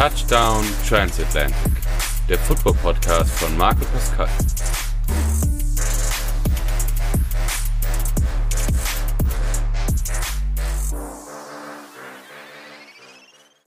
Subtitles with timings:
[0.00, 1.72] Touchdown Transatlantic,
[2.26, 4.26] der Football Podcast von Marco Pascal.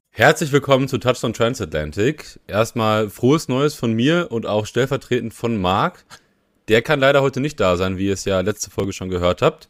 [0.09, 2.39] Herzlich willkommen zu Touchdown Transatlantic.
[2.47, 6.03] Erstmal frohes Neues von mir und auch stellvertretend von Marc.
[6.67, 9.43] Der kann leider heute nicht da sein, wie ihr es ja letzte Folge schon gehört
[9.43, 9.69] habt.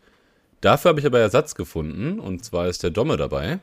[0.61, 3.59] Dafür habe ich aber Ersatz gefunden und zwar ist der Domme dabei.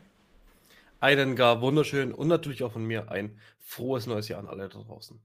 [1.01, 4.79] Einen gar wunderschön und natürlich auch von mir ein frohes neues Jahr an alle da
[4.79, 5.19] draußen.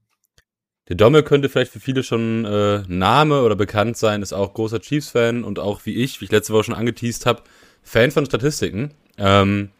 [0.88, 4.80] Der Domme könnte vielleicht für viele schon äh, Name oder bekannt sein, ist auch großer
[4.80, 7.42] Chiefs-Fan und auch wie ich, wie ich letzte Woche schon angeteased habe,
[7.82, 8.92] Fan von Statistiken.
[9.18, 9.70] Ähm,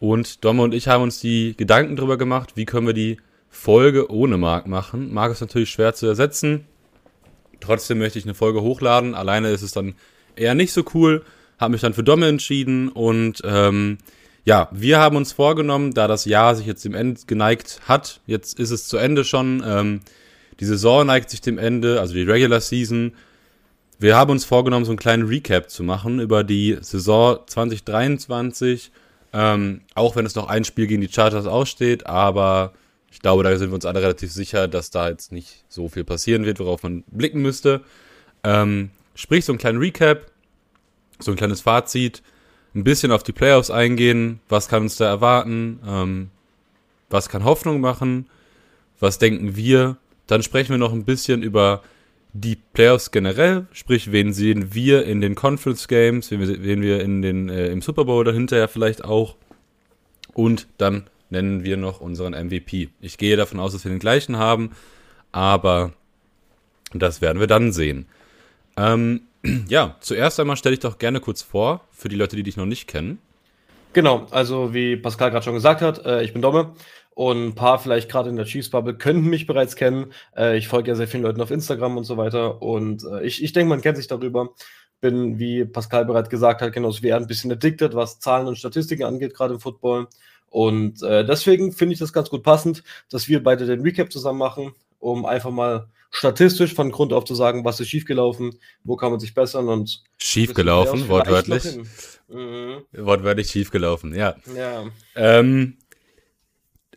[0.00, 4.10] und Domme und ich haben uns die Gedanken darüber gemacht, wie können wir die Folge
[4.10, 5.14] ohne Marc machen.
[5.14, 6.66] Marc ist natürlich schwer zu ersetzen.
[7.60, 9.14] Trotzdem möchte ich eine Folge hochladen.
[9.14, 9.94] Alleine ist es dann
[10.36, 11.24] eher nicht so cool.
[11.58, 13.98] Habe mich dann für Domme entschieden und ähm,
[14.44, 18.58] ja, wir haben uns vorgenommen, da das Jahr sich jetzt dem Ende geneigt hat, jetzt
[18.58, 20.00] ist es zu Ende schon, ähm,
[20.60, 23.12] die Saison neigt sich dem Ende, also die Regular Season.
[23.98, 28.92] Wir haben uns vorgenommen, so einen kleinen Recap zu machen über die Saison 2023,
[29.32, 32.72] ähm, auch wenn es noch ein Spiel gegen die Chargers aussteht, aber
[33.10, 36.04] ich glaube, da sind wir uns alle relativ sicher, dass da jetzt nicht so viel
[36.04, 37.80] passieren wird, worauf man blicken müsste.
[38.42, 40.26] Ähm, sprich, so einen kleinen Recap,
[41.20, 42.22] so ein kleines Fazit,
[42.74, 46.30] ein bisschen auf die Playoffs eingehen, was kann uns da erwarten, ähm,
[47.08, 48.26] was kann Hoffnung machen,
[48.98, 49.96] was denken wir.
[50.26, 51.82] Dann sprechen wir noch ein bisschen über
[52.32, 57.48] die Playoffs generell, sprich, wen sehen wir in den Conference Games, wen wir, in den,
[57.48, 59.36] äh, im Super Bowl dahinter ja vielleicht auch.
[60.32, 62.88] Und dann nennen wir noch unseren MVP.
[63.00, 64.72] Ich gehe davon aus, dass wir den gleichen haben,
[65.30, 65.92] aber
[66.92, 68.06] das werden wir dann sehen.
[68.76, 69.22] Ähm,
[69.68, 72.66] ja, zuerst einmal stelle ich doch gerne kurz vor, für die Leute, die dich noch
[72.66, 73.18] nicht kennen.
[73.92, 76.74] Genau, also wie Pascal gerade schon gesagt hat, äh, ich bin Domme
[77.14, 80.12] und ein paar vielleicht gerade in der Chiefs Bubble könnten mich bereits kennen.
[80.36, 83.42] Äh, ich folge ja sehr vielen Leuten auf Instagram und so weiter und äh, ich,
[83.42, 84.50] ich denke, man kennt sich darüber.
[85.00, 88.56] Bin, wie Pascal bereits gesagt hat, genauso wie er ein bisschen addicted, was Zahlen und
[88.56, 90.08] Statistiken angeht, gerade im Football.
[90.48, 94.38] Und äh, deswegen finde ich das ganz gut passend, dass wir beide den Recap zusammen
[94.38, 94.72] machen,
[95.04, 99.20] um einfach mal statistisch von Grund auf zu sagen, was ist schiefgelaufen, wo kann man
[99.20, 101.62] sich bessern und schiefgelaufen, wortwörtlich.
[102.28, 102.84] Mhm.
[102.92, 104.34] Wortwörtlich schiefgelaufen, ja.
[104.56, 104.86] Ja.
[105.14, 105.76] Ähm,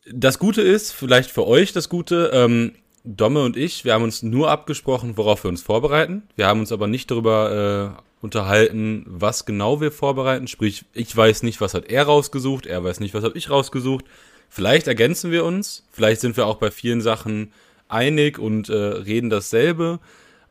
[0.09, 4.23] das Gute ist, vielleicht für euch das Gute, ähm, Domme und ich, wir haben uns
[4.23, 6.23] nur abgesprochen, worauf wir uns vorbereiten.
[6.35, 10.47] Wir haben uns aber nicht darüber äh, unterhalten, was genau wir vorbereiten.
[10.47, 14.05] Sprich, ich weiß nicht, was hat er rausgesucht, er weiß nicht, was habe ich rausgesucht.
[14.49, 17.51] Vielleicht ergänzen wir uns, vielleicht sind wir auch bei vielen Sachen
[17.89, 19.99] einig und äh, reden dasselbe.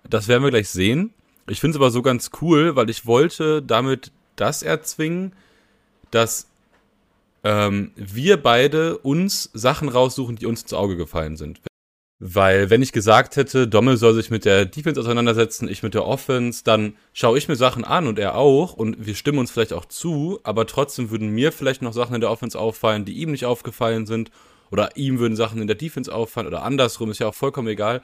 [0.09, 1.13] Das werden wir gleich sehen.
[1.49, 5.33] Ich finde es aber so ganz cool, weil ich wollte damit das erzwingen,
[6.11, 6.49] dass
[7.45, 11.61] ähm, wir beide uns Sachen raussuchen, die uns ins Auge gefallen sind.
[12.19, 16.07] Weil wenn ich gesagt hätte, Dommel soll sich mit der Defense auseinandersetzen, ich mit der
[16.07, 19.75] Offense, dann schaue ich mir Sachen an und er auch und wir stimmen uns vielleicht
[19.75, 23.33] auch zu, aber trotzdem würden mir vielleicht noch Sachen in der Offense auffallen, die ihm
[23.33, 24.31] nicht aufgefallen sind
[24.71, 28.03] oder ihm würden Sachen in der Defense auffallen oder andersrum, ist ja auch vollkommen egal.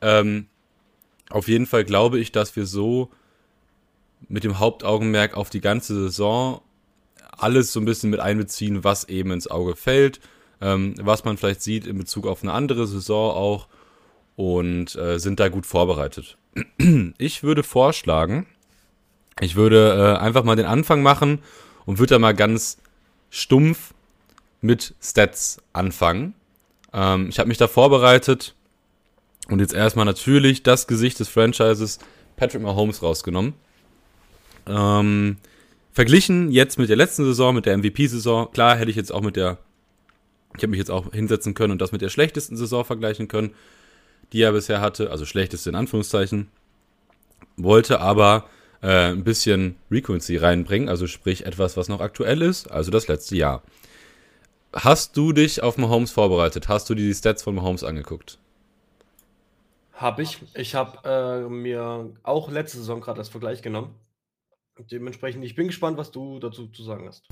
[0.00, 0.46] Ähm,
[1.30, 3.10] auf jeden Fall glaube ich, dass wir so
[4.28, 6.60] mit dem Hauptaugenmerk auf die ganze Saison
[7.36, 10.20] alles so ein bisschen mit einbeziehen, was eben ins Auge fällt,
[10.60, 13.68] ähm, was man vielleicht sieht in Bezug auf eine andere Saison auch
[14.36, 16.36] und äh, sind da gut vorbereitet.
[17.18, 18.46] Ich würde vorschlagen,
[19.40, 21.40] ich würde äh, einfach mal den Anfang machen
[21.86, 22.78] und würde da mal ganz
[23.30, 23.94] stumpf
[24.60, 26.34] mit Stats anfangen.
[26.92, 28.54] Ähm, ich habe mich da vorbereitet
[29.48, 31.98] und jetzt erstmal natürlich das Gesicht des Franchises
[32.36, 33.54] Patrick Mahomes rausgenommen.
[34.66, 35.38] Ähm,
[35.92, 39.36] verglichen jetzt mit der letzten Saison, mit der MVP-Saison, klar hätte ich jetzt auch mit
[39.36, 39.58] der,
[40.56, 43.54] ich habe mich jetzt auch hinsetzen können und das mit der schlechtesten Saison vergleichen können,
[44.32, 46.48] die er bisher hatte, also schlechteste in Anführungszeichen,
[47.56, 48.48] wollte aber
[48.82, 53.36] äh, ein bisschen Frequency reinbringen, also sprich etwas, was noch aktuell ist, also das letzte
[53.36, 53.62] Jahr.
[54.72, 56.68] Hast du dich auf Mahomes vorbereitet?
[56.68, 58.38] Hast du dir die Stats von Mahomes angeguckt?
[59.94, 60.38] Habe ich.
[60.54, 63.94] Ich habe äh, mir auch letzte Saison gerade als Vergleich genommen.
[64.90, 67.24] Dementsprechend, ich bin gespannt, was du dazu zu sagen hast.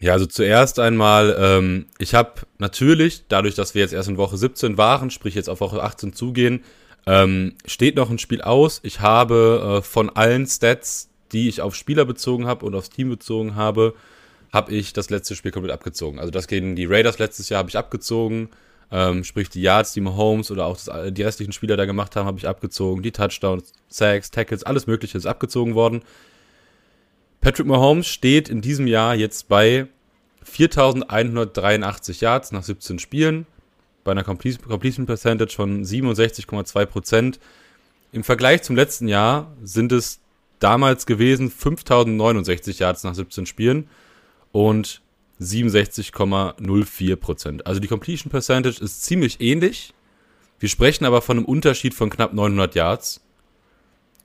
[0.00, 4.36] Ja, also zuerst einmal, ähm, ich habe natürlich, dadurch, dass wir jetzt erst in Woche
[4.36, 6.64] 17 waren, sprich jetzt auf Woche 18 zugehen,
[7.06, 8.80] ähm, steht noch ein Spiel aus.
[8.82, 13.10] Ich habe äh, von allen Stats, die ich auf Spieler bezogen habe und aufs Team
[13.10, 13.94] bezogen habe,
[14.52, 16.18] habe ich das letzte Spiel komplett abgezogen.
[16.18, 18.50] Also das gegen die Raiders letztes Jahr habe ich abgezogen.
[18.90, 22.16] Ähm, sprich die Yards, die Mahomes oder auch das, äh, die restlichen Spieler da gemacht
[22.16, 23.02] haben, habe ich abgezogen.
[23.02, 26.02] Die Touchdowns, Sacks, Tackles, alles Mögliche ist abgezogen worden.
[27.40, 29.86] Patrick Mahomes steht in diesem Jahr jetzt bei
[30.42, 33.46] 4183 Yards nach 17 Spielen
[34.04, 37.38] bei einer Completion Percentage von 67,2%
[38.12, 40.20] Im Vergleich zum letzten Jahr sind es
[40.60, 43.88] damals gewesen 5069 Yards nach 17 Spielen
[44.52, 45.02] und
[45.40, 49.94] 67,04% Also die Completion Percentage ist ziemlich ähnlich.
[50.58, 53.20] Wir sprechen aber von einem Unterschied von knapp 900 Yards,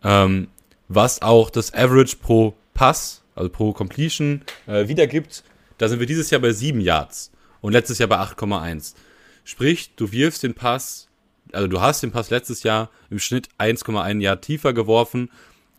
[0.03, 0.47] ähm,
[0.87, 5.43] was auch das Average pro Pass, also pro Completion, äh, wiedergibt.
[5.77, 7.31] Da sind wir dieses Jahr bei 7 Yards
[7.61, 8.95] und letztes Jahr bei 8,1.
[9.43, 11.09] Sprich, du wirfst den Pass,
[11.51, 15.29] also du hast den Pass letztes Jahr im Schnitt 1,1 Yard tiefer geworfen,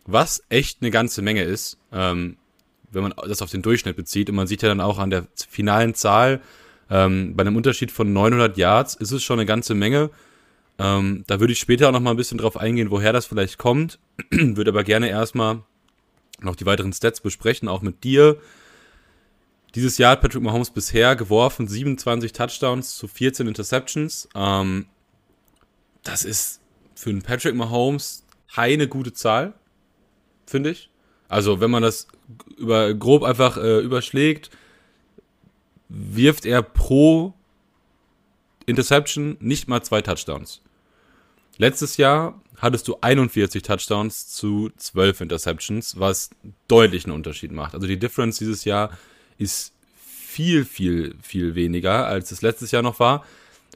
[0.05, 1.77] was echt eine ganze Menge ist.
[1.91, 2.37] Ähm,
[2.95, 4.29] wenn man das auf den Durchschnitt bezieht.
[4.29, 6.41] Und man sieht ja dann auch an der finalen Zahl,
[6.89, 10.11] ähm, bei einem Unterschied von 900 Yards ist es schon eine ganze Menge.
[10.77, 13.57] Ähm, da würde ich später auch noch mal ein bisschen drauf eingehen, woher das vielleicht
[13.57, 13.99] kommt.
[14.29, 15.63] würde aber gerne erstmal
[16.41, 18.37] noch die weiteren Stats besprechen, auch mit dir.
[19.73, 24.29] Dieses Jahr hat Patrick Mahomes bisher geworfen 27 Touchdowns zu 14 Interceptions.
[24.35, 24.85] Ähm,
[26.03, 26.61] das ist
[26.93, 29.53] für einen Patrick Mahomes keine gute Zahl,
[30.45, 30.89] finde ich.
[31.27, 32.07] Also, wenn man das
[32.57, 34.49] über, grob einfach äh, überschlägt,
[35.89, 37.33] wirft er pro
[38.65, 40.61] Interception nicht mal zwei Touchdowns.
[41.57, 46.29] Letztes Jahr hattest du 41 Touchdowns zu 12 Interceptions, was
[46.67, 47.73] deutlich einen Unterschied macht.
[47.73, 48.91] Also die Difference dieses Jahr
[49.37, 53.23] ist viel, viel, viel weniger, als es letztes Jahr noch war.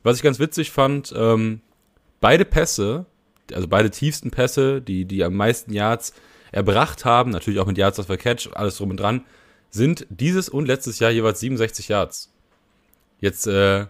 [0.03, 1.61] Was ich ganz witzig fand, ähm,
[2.19, 3.05] beide Pässe,
[3.53, 6.13] also beide tiefsten Pässe, die, die am meisten Yards
[6.51, 9.25] erbracht haben, natürlich auch mit Yards after Catch, alles drum und dran,
[9.69, 12.31] sind dieses und letztes Jahr jeweils 67 Yards.
[13.19, 13.85] Jetzt, äh,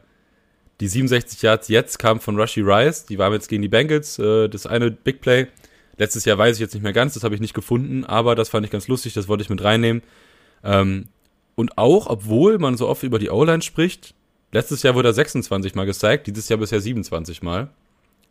[0.80, 4.48] die 67 Yards jetzt kamen von Rushy Rice, die waren jetzt gegen die Bengals, äh,
[4.48, 5.48] das eine Big Play.
[5.98, 8.50] Letztes Jahr weiß ich jetzt nicht mehr ganz, das habe ich nicht gefunden, aber das
[8.50, 10.02] fand ich ganz lustig, das wollte ich mit reinnehmen.
[10.64, 11.08] Ähm,
[11.56, 14.16] und auch, obwohl man so oft über die O-Line spricht,
[14.54, 17.70] letztes Jahr wurde er 26 Mal gesackt, dieses Jahr bisher 27 Mal.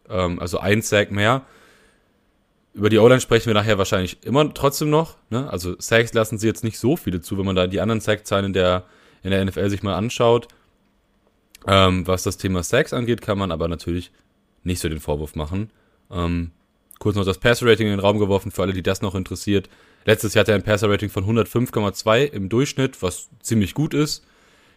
[0.09, 1.43] Ähm, also ein Sack mehr.
[2.75, 5.17] Über die O-Line sprechen wir nachher wahrscheinlich immer trotzdem noch.
[5.31, 5.51] Ne?
[5.51, 8.47] Also Sacks lassen sie jetzt nicht so viele zu, wenn man da die anderen Sack-Zahlen
[8.47, 8.85] in der,
[9.23, 10.49] in der NFL sich mal anschaut.
[11.67, 14.13] Ähm, was das Thema Sacks angeht, kann man aber natürlich
[14.63, 15.71] nicht so den Vorwurf machen.
[16.11, 16.53] Ähm,
[16.99, 19.69] kurz noch das Passer-Rating in den Raum geworfen, für alle, die das noch interessiert.
[20.05, 24.25] Letztes Jahr hat er ein Passer-Rating von 105,2 im Durchschnitt, was ziemlich gut ist.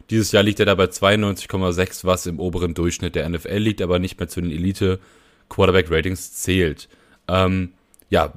[0.09, 3.99] Dieses Jahr liegt er da bei 92,6, was im oberen Durchschnitt der NFL liegt, aber
[3.99, 6.89] nicht mehr zu den Elite-Quarterback-Ratings zählt.
[7.27, 7.73] Ähm,
[8.12, 8.34] ja,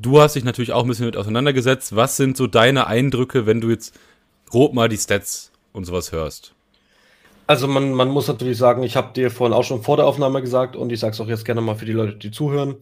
[0.00, 1.94] du hast dich natürlich auch ein bisschen mit auseinandergesetzt.
[1.94, 3.94] Was sind so deine Eindrücke, wenn du jetzt
[4.48, 6.54] grob mal die Stats und sowas hörst?
[7.46, 10.40] Also man, man muss natürlich sagen, ich habe dir vorhin auch schon vor der Aufnahme
[10.40, 12.76] gesagt und ich sage es auch jetzt gerne mal für die Leute, die zuhören.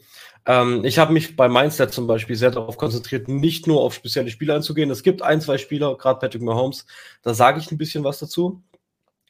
[0.47, 4.31] Ähm, ich habe mich bei Mindset zum Beispiel sehr darauf konzentriert, nicht nur auf spezielle
[4.31, 4.91] Spieler einzugehen.
[4.91, 6.87] Es gibt ein, zwei Spieler, gerade Patrick Mahomes,
[7.23, 8.63] da sage ich ein bisschen was dazu.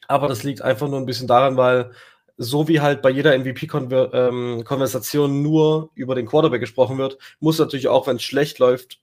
[0.07, 1.91] Aber das liegt einfach nur ein bisschen daran, weil
[2.41, 7.89] so wie halt bei jeder MVP-Konversation ähm, nur über den Quarterback gesprochen wird, muss natürlich
[7.89, 9.01] auch, wenn es schlecht läuft,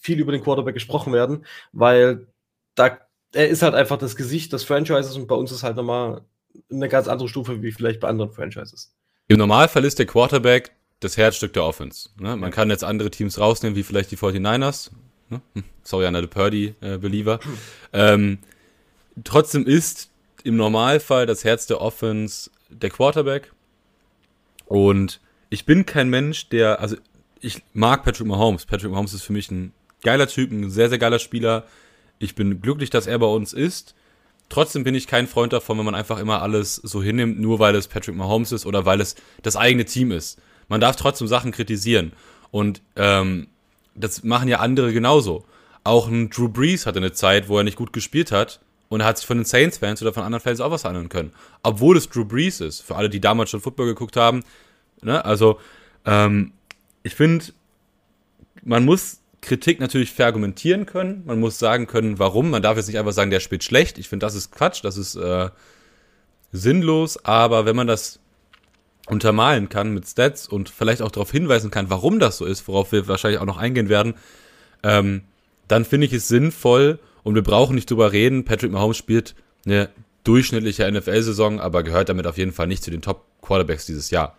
[0.00, 2.26] viel über den Quarterback gesprochen werden, weil
[2.74, 2.98] da
[3.32, 6.22] er ist halt einfach das Gesicht des Franchises und bei uns ist halt nochmal
[6.70, 8.92] eine ganz andere Stufe wie vielleicht bei anderen Franchises.
[9.28, 12.08] Im Normalfall ist der Quarterback das Herzstück der Offense.
[12.18, 12.36] Ne?
[12.36, 14.90] Man kann jetzt andere Teams rausnehmen, wie vielleicht die 49ers.
[15.30, 15.40] Ne?
[15.54, 17.40] Hm, sorry an alle Purdy-Believer.
[17.92, 18.38] Äh, ähm,
[19.22, 20.10] trotzdem ist
[20.44, 22.50] im Normalfall das Herz der Offense
[22.80, 23.52] der Quarterback.
[24.66, 26.96] Und ich bin kein Mensch, der, also
[27.40, 28.66] ich mag Patrick Mahomes.
[28.66, 31.64] Patrick Mahomes ist für mich ein geiler Typ, ein sehr, sehr geiler Spieler.
[32.18, 33.94] Ich bin glücklich, dass er bei uns ist.
[34.48, 37.74] Trotzdem bin ich kein Freund davon, wenn man einfach immer alles so hinnimmt, nur weil
[37.74, 40.40] es Patrick Mahomes ist oder weil es das eigene Team ist.
[40.68, 42.12] Man darf trotzdem Sachen kritisieren.
[42.50, 43.48] Und ähm,
[43.94, 45.44] das machen ja andere genauso.
[45.82, 48.60] Auch ein Drew Brees hatte eine Zeit, wo er nicht gut gespielt hat
[48.94, 51.32] und er hat sich von den Saints-Fans oder von anderen Fans auch was anhören können.
[51.64, 54.44] Obwohl es Drew Brees ist, für alle, die damals schon Football geguckt haben.
[55.02, 55.24] Ne?
[55.24, 55.58] Also,
[56.06, 56.52] ähm,
[57.02, 57.46] ich finde,
[58.62, 61.24] man muss Kritik natürlich verargumentieren können.
[61.26, 62.50] Man muss sagen können, warum.
[62.50, 63.98] Man darf jetzt nicht einfach sagen, der spielt schlecht.
[63.98, 65.50] Ich finde, das ist Quatsch, das ist äh,
[66.52, 67.24] sinnlos.
[67.24, 68.20] Aber wenn man das
[69.08, 72.92] untermalen kann mit Stats und vielleicht auch darauf hinweisen kann, warum das so ist, worauf
[72.92, 74.14] wir wahrscheinlich auch noch eingehen werden,
[74.84, 75.22] ähm,
[75.66, 78.44] dann finde ich es sinnvoll, und wir brauchen nicht drüber reden.
[78.44, 79.34] Patrick Mahomes spielt
[79.66, 79.88] eine
[80.22, 84.36] durchschnittliche NFL-Saison, aber gehört damit auf jeden Fall nicht zu den Top-Quarterbacks dieses Jahr.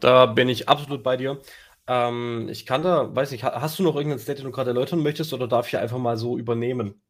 [0.00, 1.40] Da bin ich absolut bei dir.
[1.86, 5.02] Ähm, ich kann da, weiß nicht, hast du noch irgendeinen State, den du gerade erläutern
[5.02, 7.00] möchtest, oder darf ich einfach mal so übernehmen?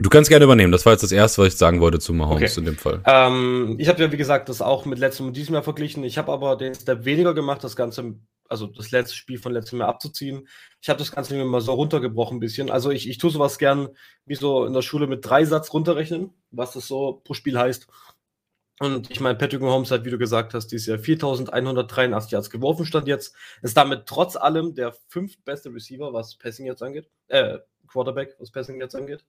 [0.00, 0.70] Du kannst gerne übernehmen.
[0.70, 2.60] Das war jetzt das Erste, was ich sagen wollte zu Mahomes okay.
[2.60, 3.02] in dem Fall.
[3.04, 6.04] Ähm, ich habe ja, wie gesagt, das auch mit letztem und diesem Jahr verglichen.
[6.04, 8.14] Ich habe aber den Step weniger gemacht, das Ganze
[8.48, 10.48] also das letzte Spiel von letztem Jahr abzuziehen.
[10.80, 12.70] Ich habe das Ganze mir mal so runtergebrochen ein bisschen.
[12.70, 13.88] Also ich, ich tue sowas gern
[14.26, 17.86] wie so in der Schule mit drei Satz runterrechnen, was das so pro Spiel heißt.
[18.80, 22.86] Und ich meine, Patrick Mahomes hat, wie du gesagt hast, dieses Jahr 4183 Yards geworfen,
[22.86, 23.34] stand jetzt.
[23.60, 27.08] Ist damit trotz allem der fünftbeste Receiver, was Passing jetzt angeht.
[27.26, 29.24] Äh, Quarterback, was Passing jetzt angeht.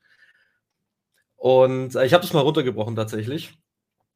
[1.36, 3.58] Und äh, ich habe das mal runtergebrochen tatsächlich.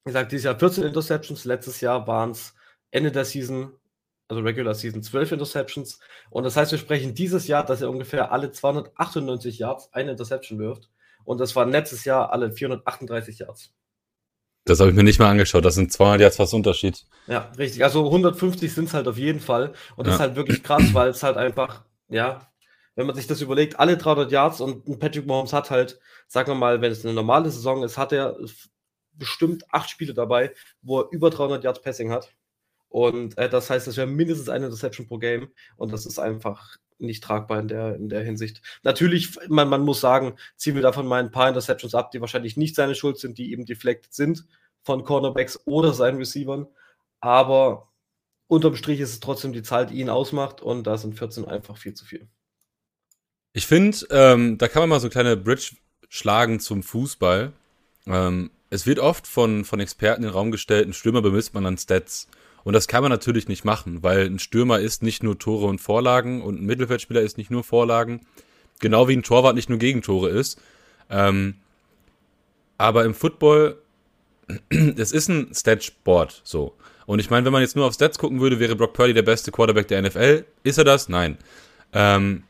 [0.03, 2.53] Wie gesagt, dieses Jahr 14 Interceptions, letztes Jahr waren es
[2.91, 3.72] Ende der Season,
[4.34, 6.00] also Regular Season, 12 Interceptions.
[6.30, 10.60] Und das heißt, wir sprechen dieses Jahr, dass er ungefähr alle 298 Yards eine Interception
[10.60, 10.90] wirft.
[11.24, 13.74] Und das waren letztes Jahr alle 438 Yards.
[14.66, 15.66] Das habe ich mir nicht mal angeschaut.
[15.66, 17.06] Das sind 200 Yards fast Unterschied.
[17.28, 17.84] Ja, richtig.
[17.84, 19.74] Also 150 sind es halt auf jeden Fall.
[19.96, 20.16] Und das ja.
[20.16, 22.48] ist halt wirklich krass, weil es halt einfach, ja,
[22.96, 26.56] wenn man sich das überlegt, alle 300 Yards und Patrick Mahomes hat halt, sagen wir
[26.56, 28.38] mal, wenn es eine normale Saison ist, hat er
[29.13, 32.32] bestimmt acht Spiele dabei, wo er über 300 Yards Passing hat.
[32.94, 35.48] Und äh, das heißt, das wäre mindestens eine Interception pro Game.
[35.78, 38.62] Und das ist einfach nicht tragbar in der, in der Hinsicht.
[38.84, 42.56] Natürlich, man, man muss sagen, ziehen wir davon mal ein paar Interceptions ab, die wahrscheinlich
[42.56, 44.46] nicht seine Schuld sind, die eben deflected sind
[44.84, 46.68] von Cornerbacks oder seinen Receivern.
[47.20, 47.92] Aber
[48.46, 51.78] unterm Strich ist es trotzdem die Zahl, die ihn ausmacht und da sind 14 einfach
[51.78, 52.28] viel zu viel.
[53.54, 55.78] Ich finde, ähm, da kann man mal so eine kleine Bridge
[56.10, 57.54] schlagen zum Fußball.
[58.06, 61.66] Ähm, es wird oft von, von Experten in den Raum gestellt, ein Stürmer bemisst man
[61.66, 62.28] an Stats.
[62.63, 65.79] Und das kann man natürlich nicht machen, weil ein Stürmer ist nicht nur Tore und
[65.79, 68.22] Vorlagen und ein Mittelfeldspieler ist nicht nur Vorlagen,
[68.79, 70.60] genau wie ein Torwart nicht nur Gegentore ist.
[71.10, 71.55] Ähm,
[72.77, 73.77] aber im Football,
[74.70, 76.74] es ist ein Statsport so.
[77.05, 79.24] Und ich meine, wenn man jetzt nur auf Stats gucken würde, wäre Brock Purdy der
[79.24, 80.46] beste Quarterback der NFL.
[80.63, 81.10] Ist er das?
[81.10, 81.38] Nein.
[81.91, 82.43] Ähm,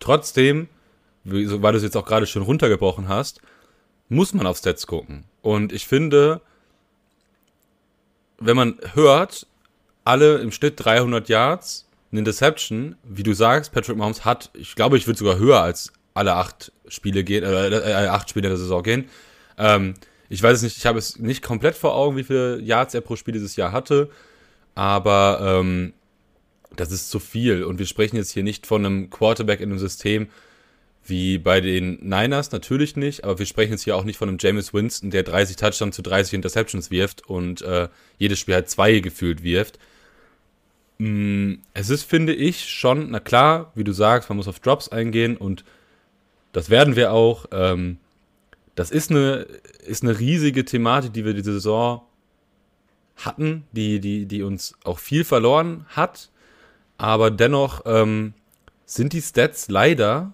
[0.00, 0.68] trotzdem,
[1.24, 3.40] weil du es jetzt auch gerade schon runtergebrochen hast,
[4.08, 5.24] muss man auf Stats gucken.
[5.40, 6.42] Und ich finde,
[8.38, 9.46] wenn man hört,
[10.04, 14.96] alle im Schnitt 300 Yards, eine Interception, wie du sagst, Patrick Mahomes hat, ich glaube,
[14.96, 18.82] ich würde sogar höher als alle acht Spiele gehen, äh, äh, acht Spiele der Saison
[18.82, 19.08] gehen.
[19.58, 19.94] Ähm,
[20.28, 23.00] ich weiß es nicht, ich habe es nicht komplett vor Augen, wie viele Yards er
[23.00, 24.10] pro Spiel dieses Jahr hatte,
[24.74, 25.92] aber ähm,
[26.76, 27.64] das ist zu viel.
[27.64, 30.28] Und wir sprechen jetzt hier nicht von einem Quarterback in einem System,
[31.06, 34.38] wie bei den Niners natürlich nicht, aber wir sprechen jetzt hier auch nicht von einem
[34.40, 39.00] Jameis Winston, der 30 Touchdowns zu 30 Interceptions wirft und äh, jedes Spiel halt zwei
[39.00, 39.78] gefühlt wirft.
[40.98, 44.88] Mm, es ist, finde ich, schon, na klar, wie du sagst, man muss auf Drops
[44.88, 45.64] eingehen und
[46.52, 47.46] das werden wir auch.
[47.52, 47.98] Ähm,
[48.74, 49.46] das ist eine,
[49.84, 52.02] ist eine riesige Thematik, die wir diese Saison
[53.16, 56.30] hatten, die, die, die uns auch viel verloren hat.
[56.96, 58.34] Aber dennoch ähm,
[58.86, 60.32] sind die Stats leider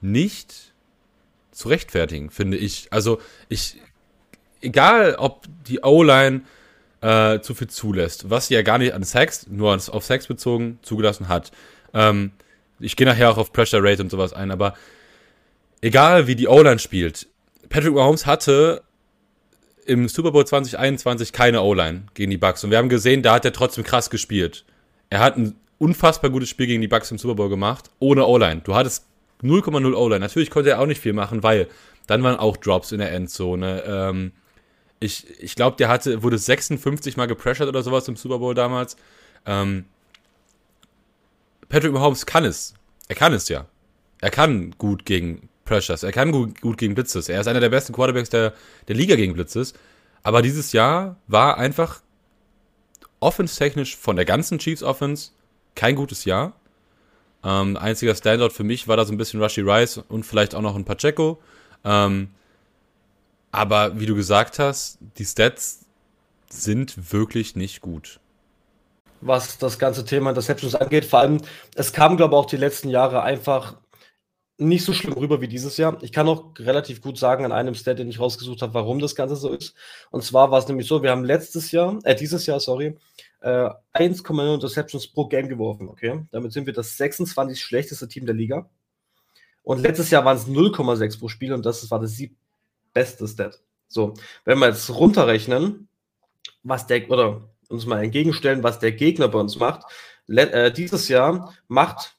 [0.00, 0.72] nicht
[1.52, 2.88] zu rechtfertigen, finde ich.
[2.90, 3.76] Also ich,
[4.60, 6.42] egal ob die O-Line
[7.00, 10.78] äh, zu viel zulässt, was sie ja gar nicht an Sex, nur auf Sex bezogen
[10.82, 11.52] zugelassen hat.
[11.94, 12.32] Ähm,
[12.78, 14.74] ich gehe nachher auch auf Pressure Rate und sowas ein, aber
[15.80, 17.26] egal wie die O-Line spielt,
[17.68, 18.82] Patrick Mahomes hatte
[19.86, 23.44] im Super Bowl 2021 keine O-Line gegen die Bucks und wir haben gesehen, da hat
[23.44, 24.64] er trotzdem krass gespielt.
[25.08, 28.62] Er hat ein unfassbar gutes Spiel gegen die Bucks im Super Bowl gemacht, ohne O-Line.
[28.64, 29.06] Du hattest
[29.46, 30.20] 0,0 O-Line.
[30.20, 31.68] Natürlich konnte er auch nicht viel machen, weil
[32.06, 33.82] dann waren auch Drops in der Endzone.
[33.86, 34.32] Ähm,
[35.00, 38.96] ich ich glaube, der hatte, wurde 56 Mal gepressured oder sowas im Super Bowl damals.
[39.44, 39.84] Ähm,
[41.68, 42.74] Patrick Mahomes kann es.
[43.08, 43.66] Er kann es ja.
[44.20, 46.02] Er kann gut gegen Pressures.
[46.02, 47.28] Er kann gut, gut gegen Blitzes.
[47.28, 48.54] Er ist einer der besten Quarterbacks der,
[48.88, 49.74] der Liga gegen Blitzes.
[50.22, 52.00] Aber dieses Jahr war einfach
[53.20, 55.30] offense-technisch von der ganzen Chiefs Offense
[55.74, 56.54] kein gutes Jahr.
[57.46, 60.62] Ähm, einziger Standout für mich war da so ein bisschen Rushy Rice und vielleicht auch
[60.62, 61.38] noch ein Pacheco.
[61.84, 62.30] Ähm,
[63.52, 65.84] aber wie du gesagt hast, die Stats
[66.50, 68.18] sind wirklich nicht gut.
[69.20, 71.40] Was das ganze Thema Interceptions angeht, vor allem,
[71.76, 73.76] es kam, glaube ich, auch die letzten Jahre einfach
[74.58, 75.98] nicht so schlimm rüber wie dieses Jahr.
[76.02, 79.14] Ich kann auch relativ gut sagen an einem Stat, den ich rausgesucht habe, warum das
[79.14, 79.74] Ganze so ist.
[80.10, 82.96] Und zwar war es nämlich so, wir haben letztes Jahr, äh, dieses Jahr, sorry,
[83.40, 86.24] äh, 1,9 Interceptions pro Game geworfen, okay?
[86.30, 88.68] Damit sind wir das 26 schlechteste Team der Liga.
[89.62, 92.22] Und letztes Jahr waren es 0,6 pro Spiel und das war das
[92.92, 93.60] beste Stat.
[93.88, 94.14] So,
[94.44, 95.88] wenn wir jetzt runterrechnen,
[96.62, 99.84] was der, oder uns mal entgegenstellen, was der Gegner bei uns macht,
[100.28, 102.16] äh, dieses Jahr macht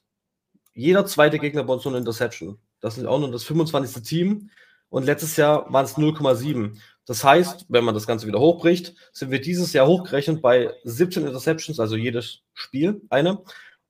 [0.74, 2.58] jeder zweite Gegner bei uns nur eine Interception.
[2.80, 4.02] Das ist auch nur das 25.
[4.02, 4.50] Team
[4.90, 6.78] und letztes Jahr waren es 0,7.
[7.06, 11.26] Das heißt, wenn man das Ganze wieder hochbricht, sind wir dieses Jahr hochgerechnet bei 17
[11.26, 13.42] Interceptions, also jedes Spiel eine.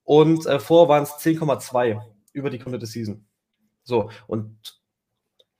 [0.05, 2.01] Und äh, vor waren es 10,2
[2.33, 3.27] über die komplette Season.
[3.83, 4.57] So, und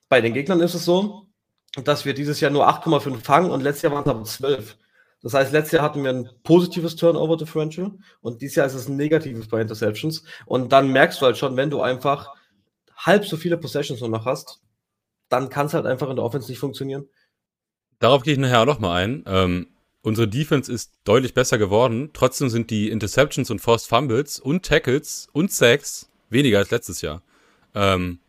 [0.09, 1.27] bei den Gegnern ist es so,
[1.85, 4.79] dass wir dieses Jahr nur 8,5 fangen und letztes Jahr waren es aber 12.
[5.23, 8.89] Das heißt, letztes Jahr hatten wir ein positives Turnover Differential und dieses Jahr ist es
[8.89, 10.23] ein negatives bei Interceptions.
[10.47, 12.35] Und dann merkst du halt schon, wenn du einfach
[12.97, 14.61] halb so viele Possessions nur noch hast,
[15.29, 17.09] dann kann es halt einfach in der Offense nicht funktionieren.
[17.99, 19.25] Darauf gehe ich nachher auch nochmal ein.
[19.27, 19.67] Ähm,
[20.03, 22.11] unsere Defense ist deutlich besser geworden.
[22.13, 27.23] Trotzdem sind die Interceptions und Forced Fumbles und Tackles und Sacks weniger als letztes Jahr.
[27.75, 28.21] Ähm,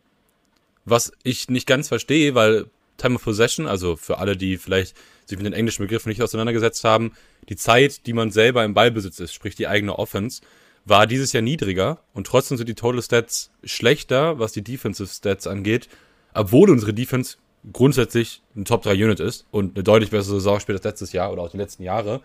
[0.84, 2.66] was ich nicht ganz verstehe, weil
[2.96, 6.84] Time of Possession, also für alle, die vielleicht sich mit den englischen Begriffen nicht auseinandergesetzt
[6.84, 7.12] haben,
[7.48, 10.42] die Zeit, die man selber im Ballbesitz ist, sprich die eigene Offense,
[10.84, 15.46] war dieses Jahr niedriger und trotzdem sind die Total Stats schlechter, was die Defensive Stats
[15.46, 15.88] angeht,
[16.34, 17.36] obwohl unsere Defense
[17.72, 21.32] grundsätzlich ein Top 3 Unit ist und eine deutlich bessere Saison spielt als letztes Jahr
[21.32, 22.20] oder auch die letzten Jahre.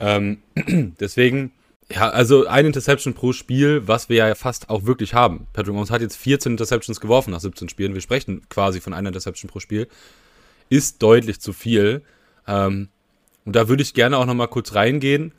[0.00, 0.42] Ähm,
[1.00, 1.52] deswegen,
[1.90, 5.46] ja, also ein Interception pro Spiel, was wir ja fast auch wirklich haben.
[5.52, 7.94] Patrick Mahomes hat jetzt 14 Interceptions geworfen nach 17 Spielen.
[7.94, 9.88] Wir sprechen quasi von einer Interception pro Spiel.
[10.68, 12.02] Ist deutlich zu viel.
[12.46, 12.88] Ähm,
[13.44, 15.32] und da würde ich gerne auch nochmal kurz reingehen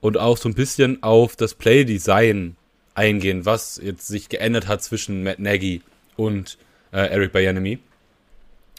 [0.00, 2.56] und auch so ein bisschen auf das Play-Design
[2.94, 5.82] eingehen, was jetzt sich geändert hat zwischen Matt Nagy
[6.16, 6.58] und
[6.96, 7.78] äh, Eric Bieniemy.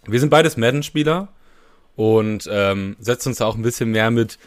[0.07, 1.27] Wir sind beides Madden-Spieler
[1.95, 4.39] und ähm, setzen uns auch ein bisschen mehr mit,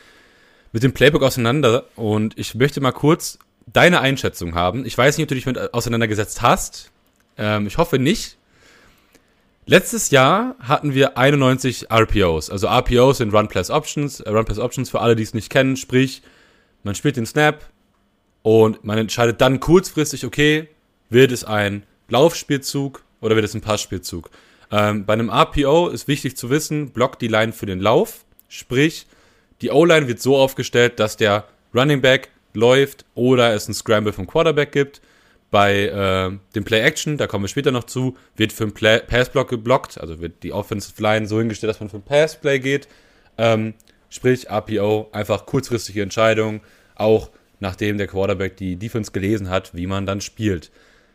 [0.73, 1.85] mit dem Playbook auseinander.
[1.95, 4.85] Und ich möchte mal kurz deine Einschätzung haben.
[4.85, 6.91] Ich weiß nicht, ob du dich mit auseinandergesetzt hast.
[7.39, 8.37] Ähm, ich hoffe nicht.
[9.67, 12.51] Letztes Jahr hatten wir 91 RPOs.
[12.51, 14.19] Also RPOs sind Run Plus Options.
[14.19, 15.77] Äh, Run Plus Options für alle, die es nicht kennen.
[15.77, 16.23] Sprich,
[16.83, 17.63] man spielt den Snap
[18.43, 20.69] und man entscheidet dann kurzfristig, okay,
[21.09, 24.31] wird es ein Laufspielzug oder wird es ein Passspielzug?
[24.71, 29.07] Ähm, bei einem RPO ist wichtig zu wissen, blockt die Line für den Lauf, sprich,
[29.61, 34.27] die O-Line wird so aufgestellt, dass der Running Back läuft oder es ein Scramble vom
[34.27, 35.01] Quarterback gibt.
[35.51, 40.01] Bei äh, dem Play-Action, da kommen wir später noch zu, wird für einen Pass-Block geblockt,
[40.01, 42.87] also wird die Offensive Line so hingestellt, dass man für einen Pass-Play geht.
[43.37, 43.75] Ähm,
[44.11, 46.61] sprich, RPO, einfach kurzfristige Entscheidung,
[46.95, 50.71] auch nachdem der Quarterback die Defense gelesen hat, wie man dann spielt.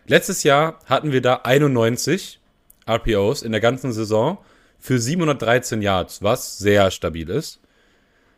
[0.07, 2.39] Letztes Jahr hatten wir da 91
[2.87, 4.37] RPOs in der ganzen Saison
[4.77, 7.59] für 713 Yards, was sehr stabil ist.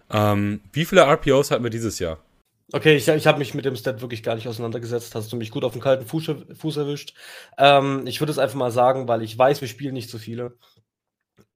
[0.10, 2.20] Ähm, wie viele RPOs hatten wir dieses Jahr?
[2.72, 5.16] Okay, ich, ich habe mich mit dem Stat wirklich gar nicht auseinandergesetzt.
[5.16, 7.14] Hast du mich gut auf den kalten Fuß, Fuß erwischt.
[7.58, 10.58] Ähm, ich würde es einfach mal sagen, weil ich weiß, wir spielen nicht so viele.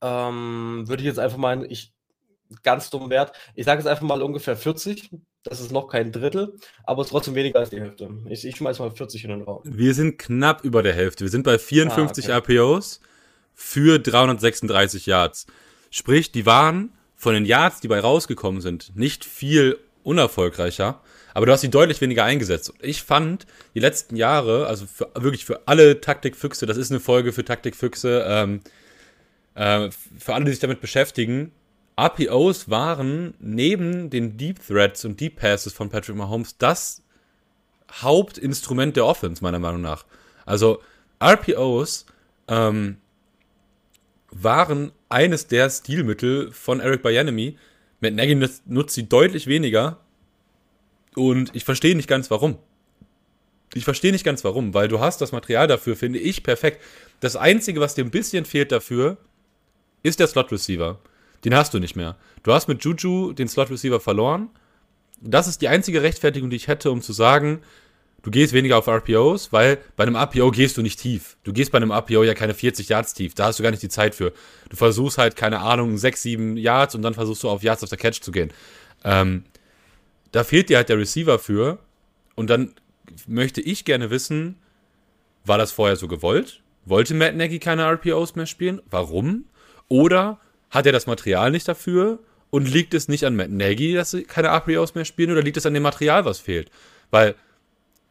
[0.01, 1.93] Ähm, würde ich jetzt einfach mal, ich
[2.63, 3.33] ganz dumm Wert.
[3.55, 5.09] Ich sage jetzt einfach mal ungefähr 40.
[5.43, 8.09] Das ist noch kein Drittel, aber es ist trotzdem weniger als die Hälfte.
[8.29, 9.61] Ich, ich schmeiß mal 40 in den Raum.
[9.63, 11.23] Wir sind knapp über der Hälfte.
[11.23, 12.57] Wir sind bei 54 ah, okay.
[12.57, 13.01] RPOs
[13.55, 15.47] für 336 Yards.
[15.89, 21.01] Sprich, die waren von den Yards, die bei rausgekommen sind, nicht viel unerfolgreicher,
[21.33, 22.69] aber du hast sie deutlich weniger eingesetzt.
[22.69, 26.99] Und ich fand die letzten Jahre, also für, wirklich für alle Taktikfüchse, das ist eine
[26.99, 28.61] Folge für Taktikfüchse, ähm,
[29.55, 31.51] äh, für alle, die sich damit beschäftigen,
[32.01, 37.03] RPOs waren neben den Deep Threats und Deep Passes von Patrick Mahomes das
[37.91, 40.05] Hauptinstrument der Offense, meiner Meinung nach.
[40.45, 40.81] Also
[41.21, 42.07] RPOs
[42.47, 42.97] ähm,
[44.31, 47.57] waren eines der Stilmittel von Eric Bieniemy.
[47.99, 48.35] Matt Nagy
[48.65, 49.99] nutzt sie deutlich weniger
[51.15, 52.57] und ich verstehe nicht ganz warum.
[53.75, 56.81] Ich verstehe nicht ganz warum, weil du hast das Material dafür, finde ich, perfekt.
[57.19, 59.17] Das Einzige, was dir ein bisschen fehlt dafür,
[60.01, 60.99] ist der Slot Receiver.
[61.43, 62.17] Den hast du nicht mehr.
[62.43, 64.49] Du hast mit Juju den Slot Receiver verloren.
[65.19, 67.61] Das ist die einzige Rechtfertigung, die ich hätte, um zu sagen,
[68.23, 71.37] du gehst weniger auf RPOs, weil bei einem RPO gehst du nicht tief.
[71.43, 73.33] Du gehst bei einem RPO ja keine 40 Yards tief.
[73.33, 74.33] Da hast du gar nicht die Zeit für.
[74.69, 77.89] Du versuchst halt, keine Ahnung, 6, 7 Yards und dann versuchst du auf Yards auf
[77.89, 78.51] der Catch zu gehen.
[79.03, 79.43] Ähm,
[80.31, 81.79] da fehlt dir halt der Receiver für.
[82.35, 82.73] Und dann
[83.27, 84.57] möchte ich gerne wissen,
[85.45, 86.61] war das vorher so gewollt?
[86.85, 88.81] Wollte Matt Nagy keine RPOs mehr spielen?
[88.89, 89.45] Warum?
[89.87, 90.39] Oder
[90.71, 92.19] hat er das Material nicht dafür?
[92.49, 95.31] Und liegt es nicht an Matt Nagy, dass sie keine RPOs mehr spielen?
[95.31, 96.69] Oder liegt es an dem Material, was fehlt?
[97.11, 97.35] Weil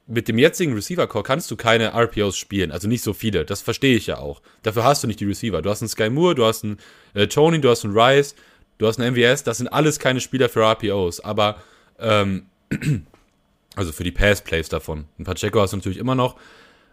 [0.07, 2.73] mit dem jetzigen Receiver-Core kannst du keine RPOs spielen.
[2.73, 3.45] Also nicht so viele.
[3.45, 4.43] Das verstehe ich ja auch.
[4.63, 5.63] Dafür hast du nicht die Receiver.
[5.63, 6.79] Du hast einen Sky Moore, du hast einen
[7.15, 8.35] äh, Tony, du hast einen Rice,
[8.79, 9.45] du hast einen MVS.
[9.45, 11.21] Das sind alles keine Spieler für RPOs.
[11.21, 11.57] Aber,
[11.99, 12.47] ähm,
[13.77, 15.05] also für die Pass-Plays davon.
[15.19, 16.37] Ein Pacheco hast du natürlich immer noch.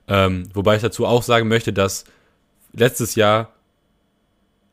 [0.08, 2.06] Ähm, wobei ich dazu auch sagen möchte, dass
[2.74, 3.54] letztes Jahr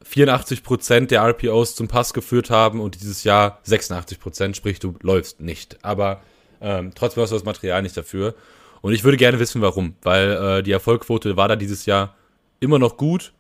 [0.05, 5.85] 84% der RPOs zum Pass geführt haben und dieses Jahr 86%, sprich du läufst nicht.
[5.85, 6.23] Aber
[6.61, 8.35] ähm, trotzdem hast du das Material nicht dafür.
[8.81, 9.95] Und ich würde gerne wissen, warum.
[10.03, 12.14] Weil äh, die Erfolgquote war da dieses Jahr
[12.61, 13.33] immer noch gut,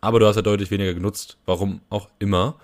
[0.00, 1.38] aber du hast ja deutlich weniger genutzt.
[1.44, 2.58] Warum auch immer.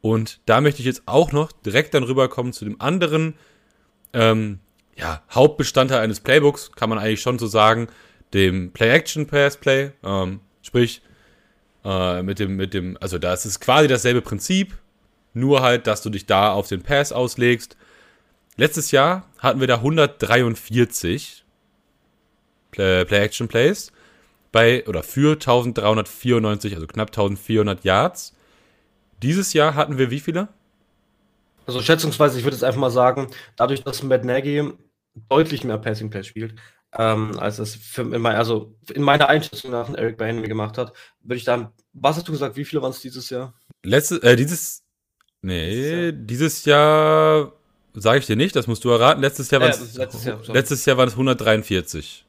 [0.00, 3.34] Und da möchte ich jetzt auch noch direkt dann rüberkommen zu dem anderen
[4.12, 4.60] ähm,
[4.96, 7.88] ja, Hauptbestandteil eines Playbooks, kann man eigentlich schon so sagen,
[8.34, 9.92] dem Play-Action-Pass-Play.
[10.04, 11.02] Ähm, sprich,
[11.86, 14.76] äh, mit dem, mit dem, also da ist es quasi dasselbe Prinzip,
[15.34, 17.76] nur halt, dass du dich da auf den Pass auslegst.
[18.56, 21.44] Letztes Jahr hatten wir da 143
[22.72, 23.92] Play-Action-Plays
[24.50, 28.34] bei oder für 1394, also knapp 1400 Yards.
[29.22, 30.48] Dieses Jahr hatten wir wie viele?
[31.66, 34.72] Also schätzungsweise, ich würde jetzt einfach mal sagen, dadurch, dass Matt Nagy
[35.28, 36.54] deutlich mehr Passing Play spielt,
[36.98, 40.92] ähm, als es für, in mein, also in meiner Einschätzung nach Eric Bainley gemacht hat,
[41.20, 43.54] würde ich da, was hast du gesagt, wie viele waren es dieses Jahr?
[43.82, 44.82] Letztes, äh, dieses,
[45.42, 47.52] nee, dieses Jahr, Jahr
[47.94, 49.20] sage ich dir nicht, das musst du erraten.
[49.22, 52.24] Letztes Jahr waren es, äh, letztes Jahr, letztes Jahr waren es 143.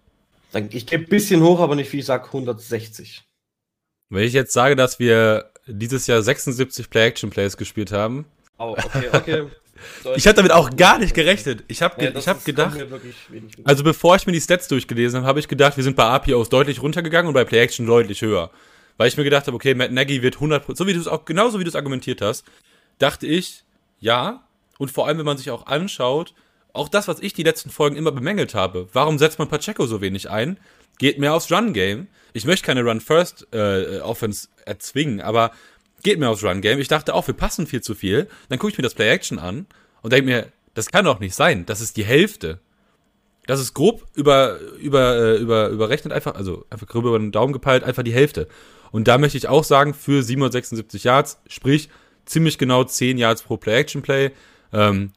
[0.70, 3.24] Ich gebe ein bisschen hoch, aber nicht wie ich sage, 160.
[4.10, 8.26] Wenn ich jetzt sage, dass wir dieses Jahr 76 Play-Action-Plays gespielt haben.
[8.58, 9.48] Oh, okay, okay.
[10.16, 11.64] ich habe damit auch gar nicht gerechnet.
[11.68, 12.78] Ich habe ja, ich hab gedacht,
[13.64, 16.50] also bevor ich mir die Stats durchgelesen habe, habe ich gedacht, wir sind bei APOs
[16.50, 18.52] deutlich runtergegangen und bei Play-Action deutlich höher.
[18.98, 21.26] Weil ich mir gedacht habe, okay, Matt Nagy wird 100%, so wie du es auch,
[21.26, 22.46] genauso wie du es argumentiert hast,
[23.00, 23.64] dachte ich,
[24.00, 24.44] ja.
[24.80, 26.34] Und vor allem, wenn man sich auch anschaut,
[26.74, 28.88] auch das, was ich die letzten Folgen immer bemängelt habe.
[28.94, 30.58] Warum setzt man Pacheco so wenig ein?
[31.00, 32.08] Geht mehr aufs Run-Game.
[32.34, 35.52] Ich möchte keine Run-First-Offense äh, erzwingen, aber
[36.08, 36.80] geht mehr aufs Run-Game.
[36.80, 38.30] Ich dachte auch, wir passen viel zu viel.
[38.48, 39.66] Dann gucke ich mir das Play-Action an
[40.02, 41.66] und denke mir, das kann doch nicht sein.
[41.66, 42.62] Das ist die Hälfte.
[43.46, 47.52] Das ist grob über, über, äh, über, überrechnet einfach, also einfach grob über den Daumen
[47.52, 48.48] gepeilt, einfach die Hälfte.
[48.92, 51.90] Und da möchte ich auch sagen, für 776 Yards, sprich
[52.24, 54.32] ziemlich genau 10 Yards pro Play-Action-Play.
[54.72, 55.12] Ähm,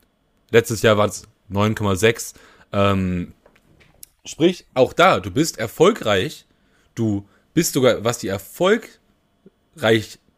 [0.50, 2.34] letztes Jahr waren es 9,6.
[2.72, 3.32] Ähm,
[4.24, 6.46] sprich, auch da, du bist erfolgreich.
[6.96, 8.28] Du bist sogar, was die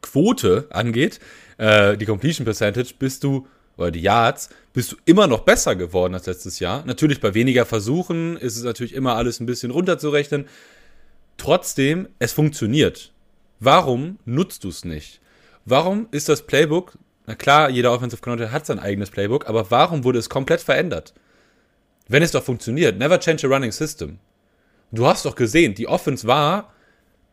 [0.02, 1.20] Erfolgreichquote angeht,
[1.58, 6.14] äh, die Completion Percentage, bist du, oder die Yards, bist du immer noch besser geworden
[6.14, 6.84] als letztes Jahr.
[6.84, 10.46] Natürlich bei weniger Versuchen ist es natürlich immer alles ein bisschen runterzurechnen.
[11.38, 13.12] Trotzdem, es funktioniert.
[13.60, 15.20] Warum nutzt du es nicht?
[15.64, 20.02] Warum ist das Playbook na klar, jeder Offensive Coordinator hat sein eigenes Playbook, aber warum
[20.02, 21.14] wurde es komplett verändert?
[22.08, 24.18] Wenn es doch funktioniert, never change a running system.
[24.90, 26.72] Du hast doch gesehen, die Offense war,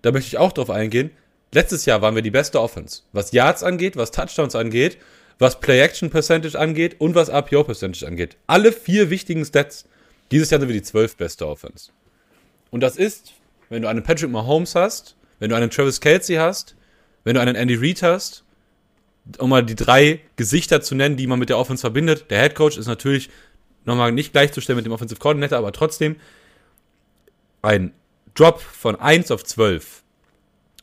[0.03, 1.09] da möchte ich auch drauf eingehen,
[1.53, 3.03] letztes Jahr waren wir die beste Offense.
[3.11, 4.97] Was Yards angeht, was Touchdowns angeht,
[5.37, 8.37] was Play-Action-Percentage angeht und was RPO-Percentage angeht.
[8.47, 9.85] Alle vier wichtigen Stats.
[10.31, 11.91] Dieses Jahr sind wir die zwölf beste Offense.
[12.71, 13.33] Und das ist,
[13.69, 16.75] wenn du einen Patrick Mahomes hast, wenn du einen Travis Kelsey hast,
[17.23, 18.43] wenn du einen Andy Reid hast
[19.37, 22.25] um mal die drei Gesichter zu nennen, die man mit der Offense verbindet.
[22.29, 23.29] Der Head Coach ist natürlich
[23.85, 26.15] nochmal nicht gleichzustellen mit dem Offensive Coordinator, aber trotzdem
[27.61, 27.93] ein
[28.33, 30.03] Drop von 1 auf 12.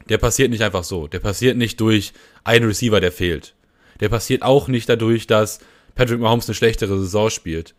[0.08, 1.08] Der passiert nicht einfach so.
[1.08, 2.12] Der passiert nicht durch
[2.44, 3.54] einen Receiver, der fehlt.
[4.00, 5.58] Der passiert auch nicht dadurch, dass
[5.94, 7.74] Patrick Mahomes eine schlechtere Saison spielt.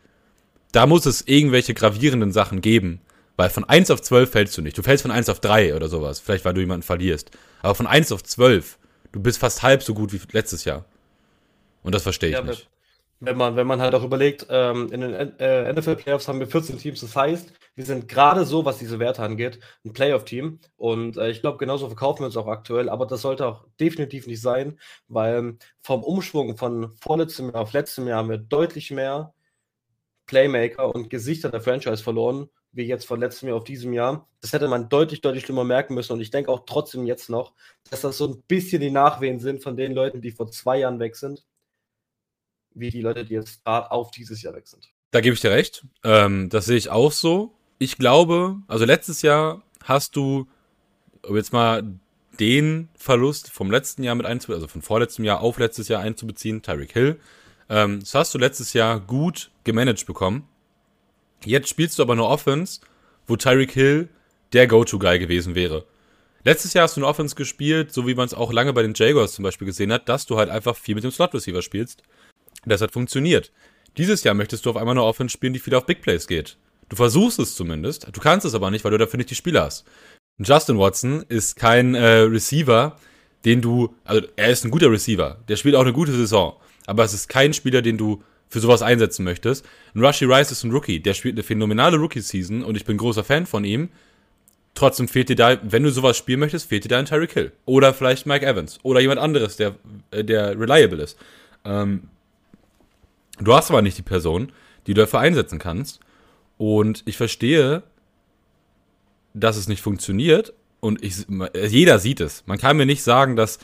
[0.72, 3.02] Da muss es irgendwelche gravierenden Sachen geben.
[3.38, 4.78] Weil von 1 auf 12 fällst du nicht.
[4.78, 6.20] Du fällst von 1 auf 3 oder sowas.
[6.20, 7.30] Vielleicht, weil du jemanden verlierst.
[7.62, 8.78] Aber von 1 auf 12
[9.12, 10.86] Du bist fast halb so gut wie letztes Jahr.
[11.84, 12.70] Und das verstehe ich ja, nicht.
[13.19, 16.77] Wenn man, wenn man halt auch überlegt, ähm, in den äh, NFL-Playoffs haben wir 14
[16.77, 20.60] Teams, das heißt, wir sind gerade so, was diese Werte angeht, ein Playoff-Team.
[20.77, 24.27] Und äh, ich glaube, genauso verkaufen wir uns auch aktuell, aber das sollte auch definitiv
[24.27, 29.34] nicht sein, weil vom Umschwung von vorletztem Jahr auf letztem Jahr haben wir deutlich mehr
[30.27, 34.27] Playmaker und Gesichter der Franchise verloren wie jetzt von letztem Jahr auf diesem Jahr.
[34.39, 36.13] Das hätte man deutlich, deutlich schlimmer merken müssen.
[36.13, 37.53] Und ich denke auch trotzdem jetzt noch,
[37.89, 40.99] dass das so ein bisschen die Nachwehen sind von den Leuten, die vor zwei Jahren
[40.99, 41.45] weg sind,
[42.80, 44.90] wie die Leute, die jetzt gerade auf dieses Jahr weg sind.
[45.12, 45.86] Da gebe ich dir recht.
[46.04, 47.54] Ähm, das sehe ich auch so.
[47.80, 50.48] Ich glaube, also letztes Jahr hast du,
[51.24, 51.84] um jetzt mal
[52.40, 56.62] den Verlust vom letzten Jahr mit einzubeziehen, also von vorletztem Jahr auf letztes Jahr einzubeziehen,
[56.62, 57.20] Tyreek Hill,
[57.70, 60.48] ähm, das hast du letztes Jahr gut gemanagt bekommen.
[61.46, 62.82] Jetzt spielst du aber eine Offense,
[63.28, 64.10] wo Tyreek Hill
[64.54, 65.86] der Go-To-Guy gewesen wäre.
[66.44, 68.94] Letztes Jahr hast du eine Offense gespielt, so wie man es auch lange bei den
[68.96, 72.04] Jaguars zum Beispiel gesehen hat, dass du halt einfach viel mit dem Slot-Receiver spielst.
[72.65, 73.52] Das hat funktioniert.
[73.98, 76.58] Dieses Jahr möchtest du auf einmal eine Offense spielen, die viel auf Big Plays geht.
[76.89, 79.63] Du versuchst es zumindest, du kannst es aber nicht, weil du dafür nicht die Spieler
[79.63, 79.86] hast.
[80.39, 82.96] Justin Watson ist kein äh, Receiver,
[83.43, 87.04] den du, also er ist ein guter Receiver, der spielt auch eine gute Saison, aber
[87.04, 89.65] es ist kein Spieler, den du für sowas einsetzen möchtest.
[89.93, 93.24] Ein Rushy Rice ist ein Rookie, der spielt eine phänomenale Rookie-Season und ich bin großer
[93.24, 93.89] Fan von ihm.
[94.74, 97.52] Trotzdem fehlt dir da, wenn du sowas spielen möchtest, fehlt dir da ein Tyreek Hill.
[97.65, 98.80] Oder vielleicht Mike Evans.
[98.84, 99.76] Oder jemand anderes, der,
[100.12, 101.17] äh, der reliable ist.
[101.65, 102.04] Ähm,
[103.39, 104.52] du hast aber nicht die Person,
[104.86, 106.00] die du dafür einsetzen kannst.
[106.58, 107.84] Und ich verstehe,
[109.34, 110.54] dass es nicht funktioniert.
[110.80, 111.26] Und ich,
[111.69, 112.43] jeder sieht es.
[112.45, 113.60] Man kann mir nicht sagen, dass,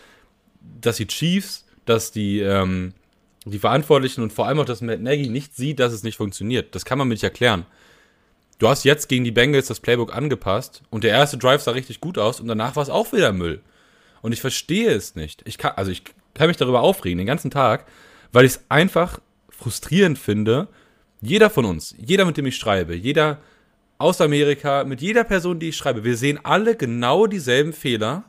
[0.82, 2.94] dass die Chiefs, dass die, ähm,
[3.46, 6.76] die Verantwortlichen und vor allem auch, dass Matt Nagy nicht sieht, dass es nicht funktioniert.
[6.76, 7.66] Das kann man mir nicht erklären.
[8.60, 12.00] Du hast jetzt gegen die Bengals das Playbook angepasst und der erste Drive sah richtig
[12.00, 13.62] gut aus und danach war es auch wieder Müll.
[14.22, 15.42] Und ich verstehe es nicht.
[15.46, 17.86] Ich kann, also ich kann mich darüber aufregen, den ganzen Tag,
[18.32, 19.20] weil ich es einfach
[19.64, 20.68] frustrierend finde.
[21.22, 23.40] Jeder von uns, jeder, mit dem ich schreibe, jeder
[23.98, 28.26] aus Amerika, mit jeder Person, die ich schreibe, wir sehen alle genau dieselben Fehler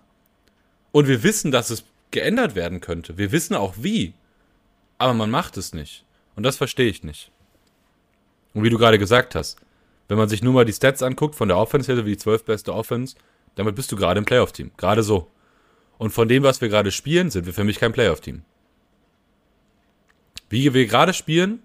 [0.92, 3.18] und wir wissen, dass es geändert werden könnte.
[3.18, 4.14] Wir wissen auch wie.
[4.98, 6.04] Aber man macht es nicht.
[6.36, 7.32] Und das verstehe ich nicht.
[8.54, 9.58] Und wie du gerade gesagt hast,
[10.06, 12.44] wenn man sich nur mal die Stats anguckt von der Offense her, wie die 12
[12.44, 13.16] beste Offense,
[13.56, 14.70] damit bist du gerade im Playoff-Team.
[14.76, 15.28] Gerade so.
[15.98, 18.42] Und von dem, was wir gerade spielen, sind wir für mich kein Playoff-Team.
[20.48, 21.60] Wie wir gerade spielen,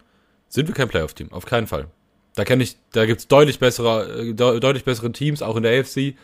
[0.47, 1.31] sind wir kein Playoff-Team.
[1.31, 1.87] Auf keinen Fall.
[2.35, 5.79] Da kenne ich, da gibt es deutlich bessere, äh, deutlich bessere Teams, auch in der
[5.79, 6.15] AFC.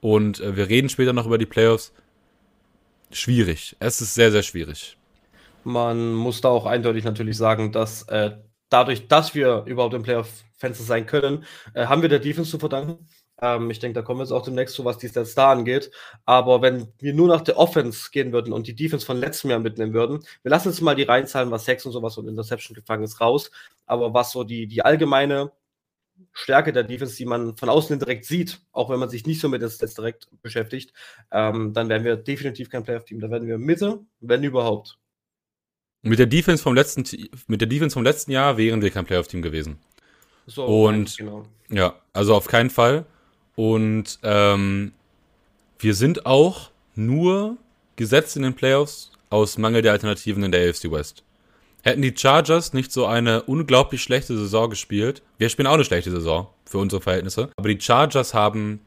[0.00, 1.92] Und äh, wir reden später noch über die Playoffs.
[3.12, 3.76] Schwierig.
[3.78, 4.96] Es ist sehr, sehr schwierig.
[5.64, 8.32] Man muss da auch eindeutig natürlich sagen, dass äh,
[8.68, 13.06] dadurch, dass wir überhaupt im Playoff-Fenster sein können, äh, haben wir der Defense zu verdanken.
[13.42, 15.90] Ähm, ich denke, da kommen wir jetzt auch demnächst zu, was die Stats da angeht.
[16.24, 19.58] Aber wenn wir nur nach der Offense gehen würden und die Defense von letztem Jahr
[19.58, 23.02] mitnehmen würden, wir lassen jetzt mal die Reinzahlen, was Sex und sowas und Interception gefangen
[23.02, 23.50] ist, raus.
[23.84, 25.50] Aber was so die, die allgemeine
[26.32, 29.48] Stärke der Defense, die man von außen direkt sieht, auch wenn man sich nicht so
[29.48, 30.92] mit den Stats direkt beschäftigt,
[31.32, 33.20] ähm, dann werden wir definitiv kein Playoff-Team.
[33.20, 34.98] Da werden wir Mitte, wenn überhaupt.
[36.02, 37.04] Mit der Defense vom letzten,
[37.48, 39.78] mit der Defense vom letzten Jahr wären wir kein Playoff-Team gewesen.
[40.46, 41.46] So, und genau.
[41.70, 43.06] ja, also auf keinen Fall.
[43.56, 44.92] Und ähm,
[45.78, 47.56] wir sind auch nur
[47.96, 51.22] gesetzt in den Playoffs aus Mangel der Alternativen in der AFC West.
[51.82, 56.10] Hätten die Chargers nicht so eine unglaublich schlechte Saison gespielt, wir spielen auch eine schlechte
[56.10, 58.80] Saison für unsere Verhältnisse, aber die Chargers haben,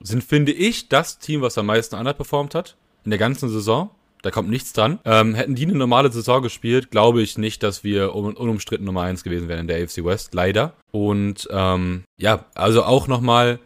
[0.00, 3.90] sind, finde ich, das Team, was am meisten underperformed hat in der ganzen Saison.
[4.22, 5.00] Da kommt nichts dran.
[5.04, 9.02] Ähm, hätten die eine normale Saison gespielt, glaube ich nicht, dass wir un unumstritten Nummer
[9.02, 10.32] 1 gewesen wären in der AFC West.
[10.32, 10.72] Leider.
[10.92, 13.60] Und ähm, ja, also auch nochmal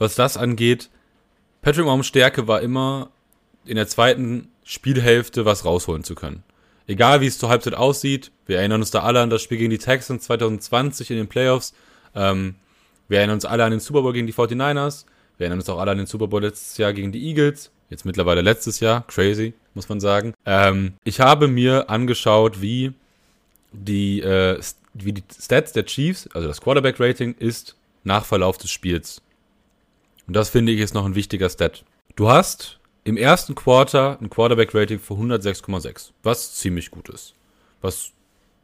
[0.00, 0.90] was das angeht,
[1.62, 3.10] Patrick Mahomes Stärke war immer
[3.64, 6.42] in der zweiten Spielhälfte was rausholen zu können.
[6.86, 9.70] Egal wie es zur Halbzeit aussieht, wir erinnern uns da alle an das Spiel gegen
[9.70, 11.74] die Texans 2020 in den Playoffs.
[12.14, 12.56] Ähm,
[13.08, 15.04] wir erinnern uns alle an den Super Bowl gegen die 49ers.
[15.36, 17.70] Wir erinnern uns auch alle an den Super Bowl letztes Jahr gegen die Eagles.
[17.90, 19.06] Jetzt mittlerweile letztes Jahr.
[19.06, 20.34] Crazy, muss man sagen.
[20.46, 22.92] Ähm, ich habe mir angeschaut, wie
[23.72, 24.58] die, äh,
[24.94, 29.22] wie die Stats der Chiefs, also das Quarterback-Rating, ist nach Verlauf des Spiels.
[30.26, 31.84] Und das finde ich ist noch ein wichtiger Stat.
[32.16, 37.34] Du hast im ersten Quarter ein Quarterback-Rating von 106,6, was ziemlich gut ist.
[37.80, 38.12] Was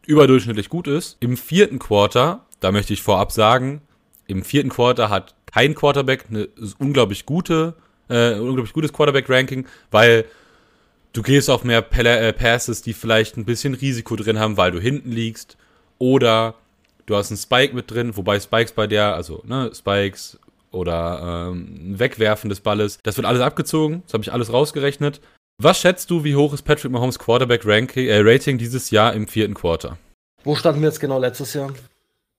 [0.07, 1.17] überdurchschnittlich gut ist.
[1.21, 3.83] Im vierten Quarter, da möchte ich vorab sagen,
[4.27, 7.75] im vierten Quarter hat kein Quarterback eine unglaublich gute,
[8.09, 10.25] äh, unglaublich gutes Quarterback-Ranking, weil
[11.13, 14.81] du gehst auf mehr äh, Passes, die vielleicht ein bisschen Risiko drin haben, weil du
[14.81, 15.57] hinten liegst.
[15.99, 16.55] Oder
[17.07, 20.39] du hast einen Spike mit drin, wobei Spikes bei der, also ne, Spikes,
[20.77, 22.99] oder ähm, Wegwerfen des Balles.
[23.03, 24.03] Das wird alles abgezogen.
[24.05, 25.21] Das habe ich alles rausgerechnet.
[25.59, 29.27] Was schätzt du, wie hoch ist Patrick Mahomes Quarterback Ranking, äh, Rating dieses Jahr im
[29.27, 29.97] vierten Quarter?
[30.45, 31.73] Wo standen wir jetzt genau letztes Jahr?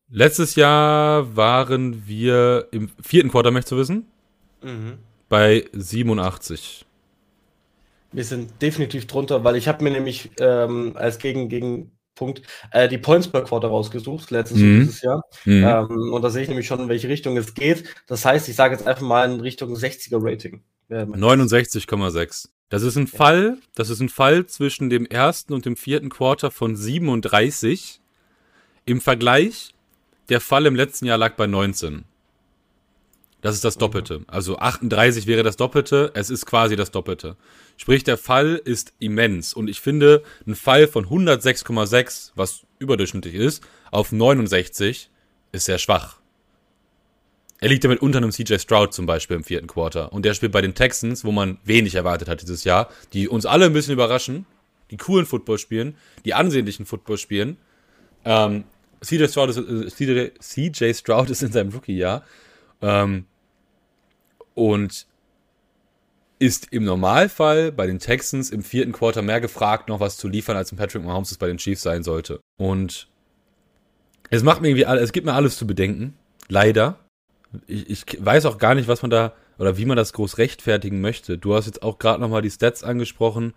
[0.09, 4.05] Letztes Jahr waren wir im vierten Quarter, möchtest du wissen?
[4.61, 4.99] Mhm.
[5.27, 6.85] Bei 87.
[8.13, 12.89] Wir sind definitiv drunter, weil ich habe mir nämlich ähm, als gegen, gegen Punkt, äh,
[12.89, 14.81] die Points per Quarter rausgesucht, letztes mhm.
[14.81, 15.23] dieses Jahr.
[15.45, 15.63] Mhm.
[15.63, 17.85] Ähm, und da sehe ich nämlich schon, in welche Richtung es geht.
[18.07, 20.61] Das heißt, ich sage jetzt einfach mal in Richtung 60er Rating.
[20.89, 22.49] 69,6.
[22.69, 23.17] Das ist ein ja.
[23.17, 28.01] Fall, das ist ein Fall zwischen dem ersten und dem vierten Quarter von 37.
[28.85, 29.73] Im Vergleich,
[30.29, 32.03] der Fall im letzten Jahr lag bei 19.
[33.41, 34.21] Das ist das Doppelte.
[34.27, 36.11] Also 38 wäre das Doppelte.
[36.15, 37.37] Es ist quasi das Doppelte.
[37.77, 39.53] Sprich, der Fall ist immens.
[39.53, 45.09] Und ich finde, ein Fall von 106,6, was überdurchschnittlich ist, auf 69
[45.51, 46.17] ist sehr schwach.
[47.59, 50.11] Er liegt damit unter einem CJ Stroud zum Beispiel im vierten Quarter.
[50.11, 53.45] Und der spielt bei den Texans, wo man wenig erwartet hat dieses Jahr, die uns
[53.45, 54.45] alle ein bisschen überraschen,
[54.91, 57.57] die coolen Football spielen, die ansehnlichen Football spielen.
[58.25, 58.63] Ähm,
[59.01, 62.23] CJ, Stroud ist, äh, CJ, CJ Stroud ist in seinem Rookie-Jahr.
[62.81, 63.25] Ähm,
[64.53, 65.07] und
[66.39, 70.55] ist im Normalfall bei den Texans im vierten Quarter mehr gefragt, noch was zu liefern,
[70.55, 72.39] als ein Patrick Mahomes es bei den Chiefs sein sollte.
[72.57, 73.07] Und
[74.29, 76.15] es macht mir irgendwie, es gibt mir alles zu bedenken.
[76.47, 76.99] Leider.
[77.65, 81.01] Ich, ich weiß auch gar nicht, was man da oder wie man das groß rechtfertigen
[81.01, 81.37] möchte.
[81.37, 83.53] Du hast jetzt auch gerade nochmal die Stats angesprochen.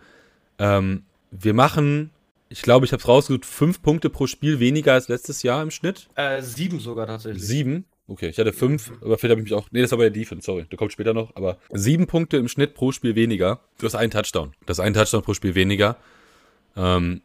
[0.59, 2.11] Ähm, wir machen,
[2.49, 5.71] ich glaube, ich habe es rausgesucht, fünf Punkte pro Spiel weniger als letztes Jahr im
[5.71, 6.09] Schnitt.
[6.15, 7.47] Äh, sieben sogar tatsächlich.
[7.47, 7.85] Sieben?
[8.11, 9.69] Okay, ich hatte fünf, aber vielleicht habe ich mich auch.
[9.71, 10.65] Nee, das war bei der Defense, sorry.
[10.65, 11.37] Der kommt später noch.
[11.37, 13.61] Aber sieben Punkte im Schnitt pro Spiel weniger.
[13.79, 14.53] Du hast einen Touchdown.
[14.67, 15.97] Das ist ein Touchdown pro Spiel weniger.
[16.77, 17.21] Ähm,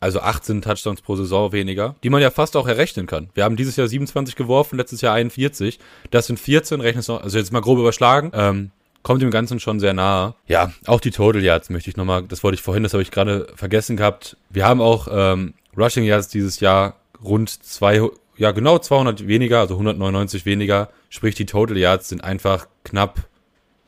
[0.00, 3.30] also 18 Touchdowns pro Saison weniger, die man ja fast auch errechnen kann.
[3.32, 5.78] Wir haben dieses Jahr 27 geworfen, letztes Jahr 41.
[6.10, 8.30] Das sind 14, rechnest du, also jetzt mal grob überschlagen.
[8.34, 8.70] Ähm,
[9.02, 10.34] kommt dem Ganzen schon sehr nahe.
[10.46, 13.10] Ja, auch die Total Yards möchte ich nochmal, das wollte ich vorhin, das habe ich
[13.10, 14.36] gerade vergessen gehabt.
[14.50, 18.02] Wir haben auch ähm, Rushing Yards dieses Jahr rund zwei,
[18.38, 20.88] ja genau 200 weniger, also 199 weniger.
[21.10, 23.28] Sprich, die Total Yards sind einfach knapp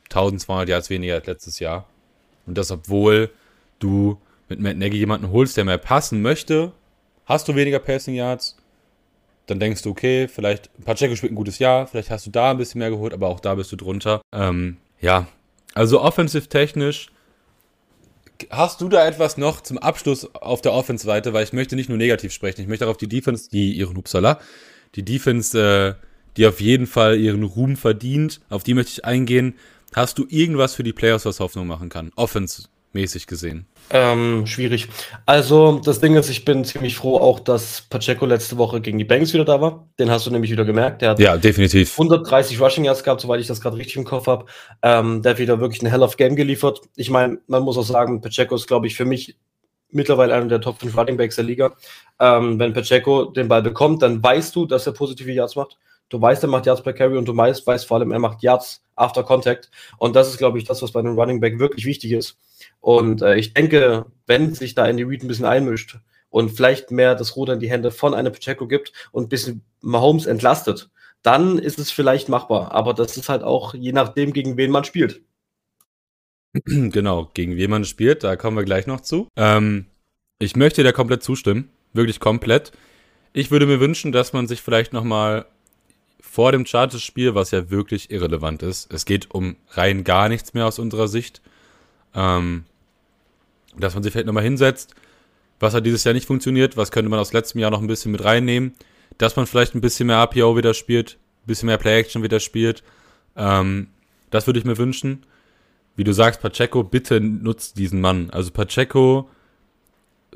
[0.09, 1.87] 1200 Yards weniger als letztes Jahr.
[2.45, 3.29] Und das, obwohl
[3.79, 4.17] du
[4.49, 6.73] mit Matt Nagy jemanden holst, der mehr passen möchte,
[7.25, 8.57] hast du weniger Passing Yards.
[9.47, 12.57] Dann denkst du, okay, vielleicht Pacheco spielt ein gutes Jahr, vielleicht hast du da ein
[12.57, 14.21] bisschen mehr geholt, aber auch da bist du drunter.
[14.33, 15.27] Ähm, ja,
[15.73, 17.09] also offensiv technisch
[18.49, 21.33] Hast du da etwas noch zum Abschluss auf der Offense-Seite?
[21.33, 23.97] Weil ich möchte nicht nur negativ sprechen, ich möchte auch auf die Defense, die ihren
[23.97, 24.39] Upsala,
[24.95, 25.93] die Defense, äh,
[26.37, 29.55] die auf jeden Fall ihren Ruhm verdient, auf die möchte ich eingehen.
[29.93, 32.11] Hast du irgendwas für die Playoffs, was Hoffnung machen kann?
[32.91, 33.65] Offense-mäßig gesehen.
[33.89, 34.87] Ähm, schwierig.
[35.25, 39.05] Also, das Ding ist, ich bin ziemlich froh auch, dass Pacheco letzte Woche gegen die
[39.05, 39.87] Banks wieder da war.
[39.99, 41.01] Den hast du nämlich wieder gemerkt.
[41.01, 41.93] Der hat ja, definitiv.
[41.93, 44.45] 130 Rushing Yards gehabt, soweit ich das gerade richtig im Kopf habe.
[44.81, 46.81] Ähm, der hat wieder wirklich ein Hell of Game geliefert.
[46.95, 49.37] Ich meine, man muss auch sagen, Pacheco ist, glaube ich, für mich
[49.89, 51.73] mittlerweile einer der Top 5 Running Backs der Liga.
[52.19, 55.77] Ähm, wenn Pacheco den Ball bekommt, dann weißt du, dass er positive Yards macht.
[56.11, 58.43] Du weißt, er macht Yards per Carry und du weißt, weißt vor allem, er macht
[58.43, 59.71] Yards after Contact.
[59.97, 62.37] Und das ist, glaube ich, das, was bei einem Running Back wirklich wichtig ist.
[62.81, 67.15] Und äh, ich denke, wenn sich da Andy Reid ein bisschen einmischt und vielleicht mehr
[67.15, 70.89] das Ruder in die Hände von einem Pacheco gibt und ein bisschen Mahomes entlastet,
[71.21, 72.73] dann ist es vielleicht machbar.
[72.73, 75.21] Aber das ist halt auch je nachdem, gegen wen man spielt.
[76.65, 79.29] Genau, gegen wen man spielt, da kommen wir gleich noch zu.
[79.37, 79.85] Ähm,
[80.39, 82.73] ich möchte dir komplett zustimmen, wirklich komplett.
[83.31, 85.45] Ich würde mir wünschen, dass man sich vielleicht nochmal
[86.31, 90.65] vor dem Chargers-Spiel, was ja wirklich irrelevant ist, es geht um rein gar nichts mehr
[90.65, 91.41] aus unserer Sicht,
[92.15, 92.63] ähm,
[93.77, 94.95] dass man sich vielleicht nochmal hinsetzt,
[95.59, 98.13] was hat dieses Jahr nicht funktioniert, was könnte man aus letztem Jahr noch ein bisschen
[98.13, 98.75] mit reinnehmen,
[99.17, 102.81] dass man vielleicht ein bisschen mehr APO wieder spielt, ein bisschen mehr Play-Action wieder spielt.
[103.35, 103.87] Ähm,
[104.29, 105.25] das würde ich mir wünschen.
[105.97, 108.29] Wie du sagst, Pacheco, bitte nutzt diesen Mann.
[108.29, 109.29] Also Pacheco,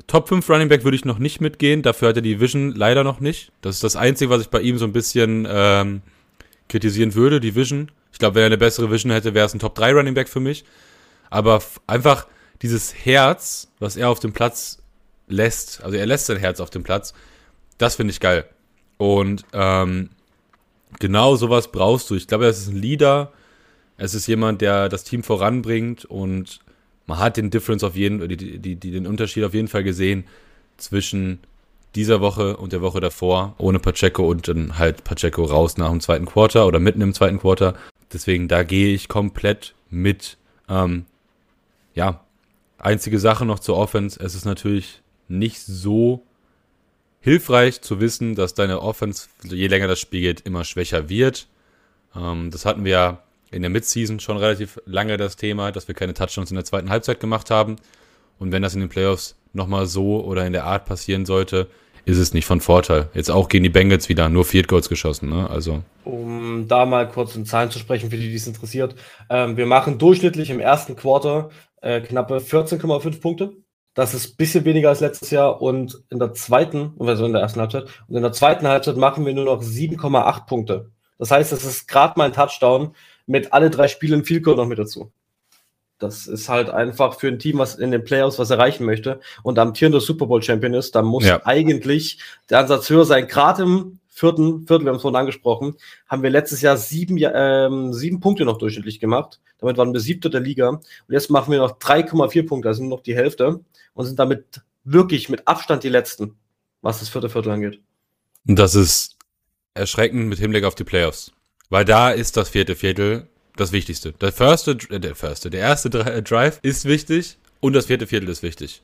[0.06, 3.02] Top 5 Running Back würde ich noch nicht mitgehen, dafür hat er die Vision leider
[3.02, 3.50] noch nicht.
[3.62, 6.02] Das ist das Einzige, was ich bei ihm so ein bisschen ähm,
[6.68, 7.90] kritisieren würde, die Vision.
[8.12, 10.28] Ich glaube, wenn er eine bessere Vision hätte, wäre es ein Top 3 Running Back
[10.28, 10.64] für mich.
[11.30, 12.26] Aber einfach
[12.62, 14.78] dieses Herz, was er auf dem Platz
[15.28, 17.14] lässt, also er lässt sein Herz auf dem Platz,
[17.78, 18.46] das finde ich geil.
[18.96, 20.10] Und ähm,
[20.98, 22.14] genau sowas brauchst du.
[22.14, 23.32] Ich glaube, er ist ein Leader.
[23.98, 26.60] Es ist jemand, der das Team voranbringt und
[27.06, 30.24] man hat den Difference auf jeden, die, die, die, den Unterschied auf jeden Fall gesehen
[30.76, 31.38] zwischen
[31.94, 36.00] dieser Woche und der Woche davor, ohne Pacheco und dann halt Pacheco raus nach dem
[36.00, 37.74] zweiten Quarter oder mitten im zweiten Quarter.
[38.12, 40.36] Deswegen, da gehe ich komplett mit.
[40.68, 41.06] Ähm,
[41.94, 42.20] ja,
[42.78, 44.20] einzige Sache noch zur Offense.
[44.22, 46.22] Es ist natürlich nicht so
[47.20, 51.48] hilfreich zu wissen, dass deine Offense, je länger das Spiel geht, immer schwächer wird.
[52.14, 55.94] Ähm, das hatten wir ja in der Midseason schon relativ lange das Thema, dass wir
[55.94, 57.76] keine Touchdowns in der zweiten Halbzeit gemacht haben.
[58.38, 61.68] Und wenn das in den Playoffs nochmal so oder in der Art passieren sollte,
[62.04, 63.08] ist es nicht von Vorteil.
[63.14, 65.50] Jetzt auch gegen die Bengals wieder nur Field Goals geschossen, ne?
[65.50, 65.82] Also.
[66.04, 68.94] Um da mal kurz in Zahlen zu sprechen, für die, die es interessiert.
[69.28, 71.50] Ähm, wir machen durchschnittlich im ersten Quarter
[71.82, 73.52] äh, knappe 14,5 Punkte.
[73.94, 77.42] Das ist ein bisschen weniger als letztes Jahr und in der zweiten, also in der
[77.42, 80.90] ersten Halbzeit, und in der zweiten Halbzeit machen wir nur noch 7,8 Punkte.
[81.18, 82.94] Das heißt, es ist gerade mal ein Touchdown
[83.26, 85.12] mit alle drei Spielen viel Goal noch mit dazu.
[85.98, 89.58] Das ist halt einfach für ein Team, was in den Playoffs was erreichen möchte und
[89.58, 91.44] amtierender Super Bowl Champion ist, da muss ja.
[91.46, 93.28] eigentlich der Ansatz höher sein.
[93.28, 97.94] Gerade im vierten Viertel, wir haben es vorhin angesprochen, haben wir letztes Jahr sieben, ähm,
[97.94, 99.40] sieben Punkte noch durchschnittlich gemacht.
[99.58, 100.68] Damit waren wir siebter der Liga.
[100.68, 103.60] Und jetzt machen wir noch 3,4 Punkte, also noch die Hälfte.
[103.94, 106.36] Und sind damit wirklich mit Abstand die Letzten,
[106.82, 107.80] was das vierte Viertel angeht.
[108.46, 109.16] Und das ist
[109.74, 111.32] erschreckend mit Hinblick auf die Playoffs.
[111.70, 113.26] Weil da ist das vierte Viertel
[113.56, 114.12] das Wichtigste.
[114.12, 118.42] Der erste, äh, der erste, der erste Drive ist wichtig und das vierte Viertel ist
[118.42, 118.82] wichtig.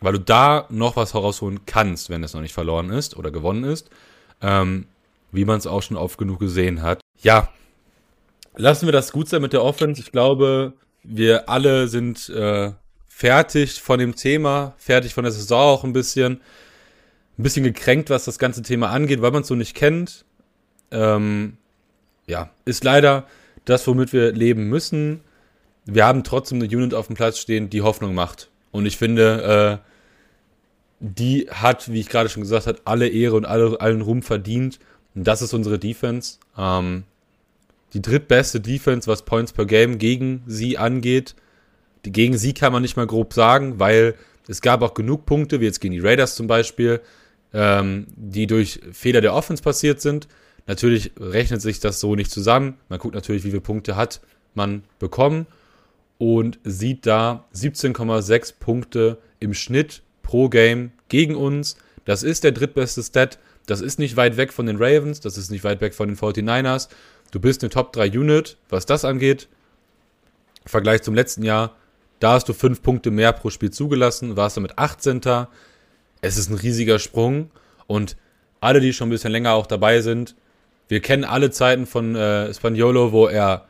[0.00, 3.64] Weil du da noch was herausholen kannst, wenn es noch nicht verloren ist oder gewonnen
[3.64, 3.90] ist
[4.40, 4.86] ähm,
[5.32, 7.00] wie man es auch schon oft genug gesehen hat.
[7.22, 7.48] Ja,
[8.56, 10.00] lassen wir das gut sein mit der Offense.
[10.00, 12.72] Ich glaube, wir alle sind äh,
[13.08, 16.40] fertig von dem Thema, fertig von der Saison auch ein bisschen.
[17.38, 20.26] Ein bisschen gekränkt, was das ganze Thema angeht, weil man es so nicht kennt.
[20.90, 21.56] Ähm,
[22.30, 23.26] ja, ist leider
[23.64, 25.20] das, womit wir leben müssen.
[25.84, 28.50] Wir haben trotzdem eine Unit auf dem Platz stehen, die Hoffnung macht.
[28.70, 29.86] Und ich finde, äh,
[31.00, 34.78] die hat, wie ich gerade schon gesagt habe, alle Ehre und alle, allen Ruhm verdient.
[35.14, 36.38] Und das ist unsere Defense.
[36.56, 37.04] Ähm,
[37.94, 41.34] die drittbeste Defense, was Points per Game gegen sie angeht.
[42.04, 44.14] Die, gegen sie kann man nicht mal grob sagen, weil
[44.46, 47.00] es gab auch genug Punkte, wie jetzt gegen die Raiders zum Beispiel,
[47.52, 50.28] ähm, die durch Fehler der Offense passiert sind.
[50.66, 52.78] Natürlich rechnet sich das so nicht zusammen.
[52.88, 54.20] Man guckt natürlich, wie viele Punkte hat
[54.54, 55.46] man bekommen
[56.18, 61.76] und sieht da 17,6 Punkte im Schnitt pro Game gegen uns.
[62.04, 63.38] Das ist der drittbeste Stat.
[63.66, 66.16] Das ist nicht weit weg von den Ravens, das ist nicht weit weg von den
[66.16, 66.88] 49ers.
[67.30, 69.48] Du bist eine Top 3 Unit, was das angeht.
[70.64, 71.76] Im Vergleich zum letzten Jahr,
[72.18, 75.20] da hast du 5 Punkte mehr pro Spiel zugelassen, warst damit 18.
[76.20, 77.50] Es ist ein riesiger Sprung
[77.86, 78.16] und
[78.60, 80.34] alle, die schon ein bisschen länger auch dabei sind,
[80.90, 83.66] wir kennen alle Zeiten von äh, Spaniolo, wo er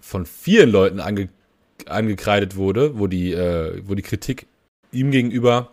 [0.00, 1.28] von vielen Leuten ange
[1.86, 4.46] angekreidet wurde, wo die, äh, wo die Kritik
[4.90, 5.72] ihm gegenüber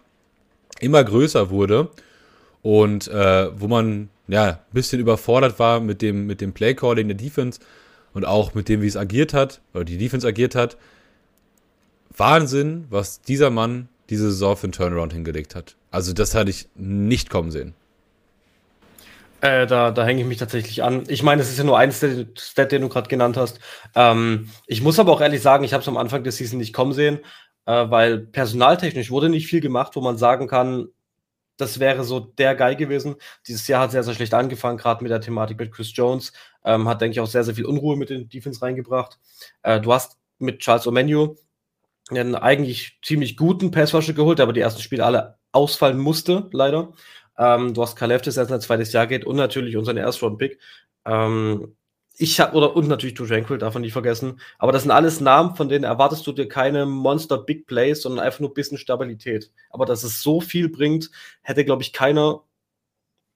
[0.80, 1.90] immer größer wurde
[2.62, 7.16] und äh, wo man ja ein bisschen überfordert war mit dem, mit dem Playcalling der
[7.16, 7.62] Defense
[8.14, 10.76] und auch mit dem, wie es agiert hat, oder die Defense agiert hat.
[12.18, 15.78] Wahnsinn, was dieser Mann diese Saison für einen Turnaround hingelegt hat.
[15.92, 17.76] Also das hatte ich nicht kommen sehen.
[19.42, 21.04] Äh, da, da hänge ich mich tatsächlich an.
[21.08, 23.60] Ich meine, es ist ja nur ein Stat, den du gerade genannt hast.
[23.96, 26.74] Ähm, ich muss aber auch ehrlich sagen, ich habe es am Anfang der Season nicht
[26.74, 27.20] kommen sehen,
[27.66, 30.90] äh, weil personaltechnisch wurde nicht viel gemacht, wo man sagen kann,
[31.58, 33.16] das wäre so der Guy gewesen.
[33.48, 36.34] Dieses Jahr hat sehr, sehr schlecht angefangen, gerade mit der Thematik mit Chris Jones.
[36.64, 39.20] Ähm, hat, denke ich, auch sehr, sehr viel Unruhe mit den Defense reingebracht.
[39.64, 41.36] Äh, du hast mit Charles Omenu
[42.10, 46.94] einen eigentlich ziemlich guten Passwasher geholt, aber die ersten Spiele alle ausfallen musste, leider.
[47.38, 50.60] Ähm, du hast das jetzt ein zweites Jahr geht und natürlich unseren Erstrunden-Pick.
[51.06, 51.76] Ähm,
[52.18, 54.40] ich habe, oder und natürlich Du Tranquil, darf man nicht vergessen.
[54.60, 58.24] Aber das sind alles Namen, von denen erwartest du dir keine Monster Big Plays, sondern
[58.24, 59.52] einfach nur ein bisschen Stabilität.
[59.70, 61.10] Aber dass es so viel bringt,
[61.42, 62.44] hätte, glaube ich, keiner,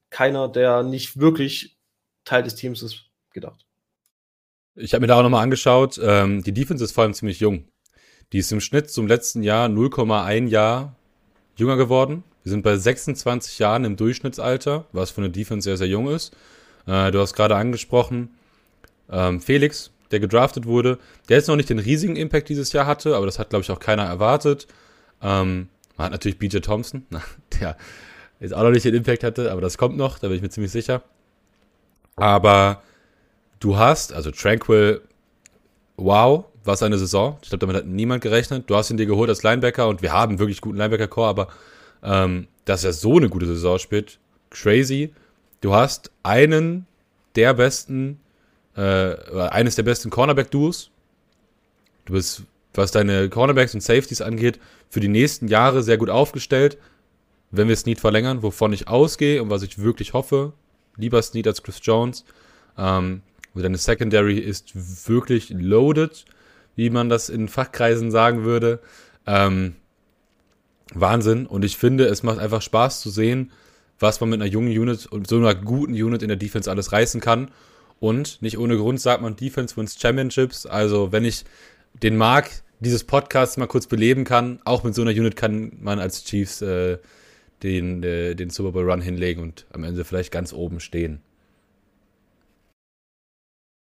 [0.10, 1.78] keiner, der nicht wirklich
[2.26, 3.66] Teil des Teams ist, gedacht.
[4.76, 6.00] Ich habe mir da auch nochmal angeschaut.
[6.04, 7.68] Ähm, die Defense ist vor allem ziemlich jung.
[8.34, 10.96] Die ist im Schnitt zum letzten Jahr 0,1 Jahr
[11.56, 12.24] jünger geworden.
[12.46, 16.32] Wir sind bei 26 Jahren im Durchschnittsalter, was für eine Defense sehr, sehr jung ist.
[16.86, 18.30] Äh, du hast gerade angesprochen,
[19.10, 23.16] ähm, Felix, der gedraftet wurde, der jetzt noch nicht den riesigen Impact dieses Jahr hatte,
[23.16, 24.68] aber das hat, glaube ich, auch keiner erwartet.
[25.24, 27.08] Ähm, man hat natürlich BJ Thompson,
[27.60, 27.78] der
[28.39, 30.50] jetzt auch noch nicht den Impact hatte, aber das kommt noch, da bin ich mir
[30.50, 31.02] ziemlich sicher.
[32.16, 32.84] Aber
[33.60, 35.02] du hast, also Tranquil,
[35.98, 37.39] wow, was eine Saison.
[37.41, 38.70] Ich glaube, damit hat niemand gerechnet.
[38.70, 41.48] Du hast ihn dir geholt als Linebacker und wir haben wirklich guten Linebacker-Core, aber
[42.06, 45.14] ähm, dass er so eine gute Saison spielt, crazy.
[45.62, 46.86] Du hast einen
[47.36, 48.20] der besten
[48.76, 49.16] äh,
[49.49, 50.91] eines der besten Cornerback-Duos.
[52.06, 52.43] Du bist,
[52.74, 56.78] was deine Cornerbacks und Safeties angeht, für die nächsten Jahre sehr gut aufgestellt.
[57.51, 60.53] Wenn wir Snead verlängern, wovon ich ausgehe und was ich wirklich hoffe,
[60.97, 62.26] lieber Snead als Chris Jones.
[62.78, 63.22] Ähm,
[63.53, 66.26] deine Secondary ist wirklich loaded,
[66.76, 68.80] wie man das in Fachkreisen sagen würde.
[69.26, 69.76] Ähm,
[70.94, 71.46] Wahnsinn.
[71.46, 73.52] Und ich finde, es macht einfach Spaß zu sehen,
[74.00, 76.92] was man mit einer jungen Unit und so einer guten Unit in der Defense alles
[76.92, 77.52] reißen kann.
[78.00, 80.66] Und nicht ohne Grund sagt man Defense wins Championships.
[80.66, 81.46] Also wenn ich
[82.04, 86.00] den Mark dieses Podcasts mal kurz beleben kann, auch mit so einer Unit kann man
[86.00, 86.98] als Chiefs äh,
[87.64, 91.22] den, äh, den Super Bowl Run hinlegen und am Ende vielleicht ganz oben stehen.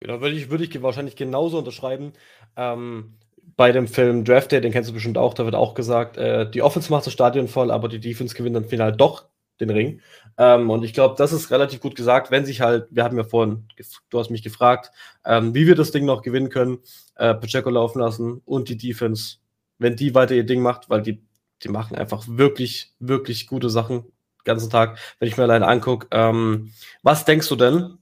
[0.00, 2.12] Genau, würde ich, würde ich wahrscheinlich genauso unterschreiben.
[2.56, 3.14] Ähm,
[3.56, 6.50] bei dem Film Draft Day, den kennst du bestimmt auch, da wird auch gesagt, äh,
[6.50, 9.26] die Offense macht das Stadion voll, aber die Defense gewinnt dann final doch
[9.60, 10.00] den Ring.
[10.38, 13.24] Ähm, und ich glaube, das ist relativ gut gesagt, wenn sich halt, wir haben ja
[13.24, 13.68] vorhin,
[14.10, 14.90] du hast mich gefragt,
[15.24, 16.78] ähm, wie wir das Ding noch gewinnen können,
[17.16, 19.36] äh, Pacheco laufen lassen und die Defense,
[19.78, 21.22] wenn die weiter ihr Ding macht, weil die,
[21.62, 26.08] die machen einfach wirklich, wirklich gute Sachen den ganzen Tag, wenn ich mir alleine angucke.
[26.10, 26.72] Ähm,
[27.02, 27.98] was denkst du denn?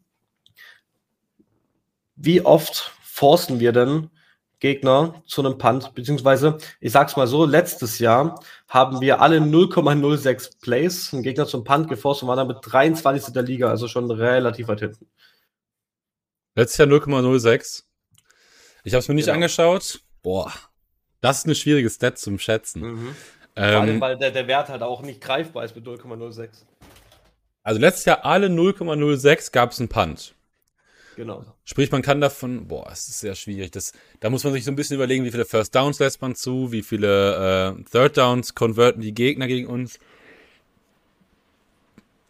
[2.16, 4.10] Wie oft forcen wir denn
[4.60, 10.60] Gegner zu einem Punt, beziehungsweise, ich sag's mal so, letztes Jahr haben wir alle 0,06
[10.60, 13.32] Plays einen Gegner zum Punt geforst und waren damit 23.
[13.32, 15.06] der Liga, also schon relativ weit hinten.
[16.54, 17.84] Letztes Jahr 0,06.
[18.84, 19.34] Ich habe es mir nicht genau.
[19.34, 20.00] angeschaut.
[20.22, 20.52] Boah,
[21.20, 22.82] das ist eine schwierige Stat zum Schätzen.
[22.82, 23.16] Mhm.
[23.56, 26.48] Ähm, Vor allem, weil der, der Wert halt auch nicht greifbar ist mit 0,06.
[27.62, 30.34] Also letztes Jahr alle 0,06 gab es einen Punt.
[31.20, 31.44] Genau.
[31.66, 33.72] Sprich, man kann davon, boah, es ist sehr schwierig.
[33.72, 36.34] Das, da muss man sich so ein bisschen überlegen, wie viele First Downs lässt man
[36.34, 39.98] zu, wie viele äh, Third Downs konverten die Gegner gegen uns.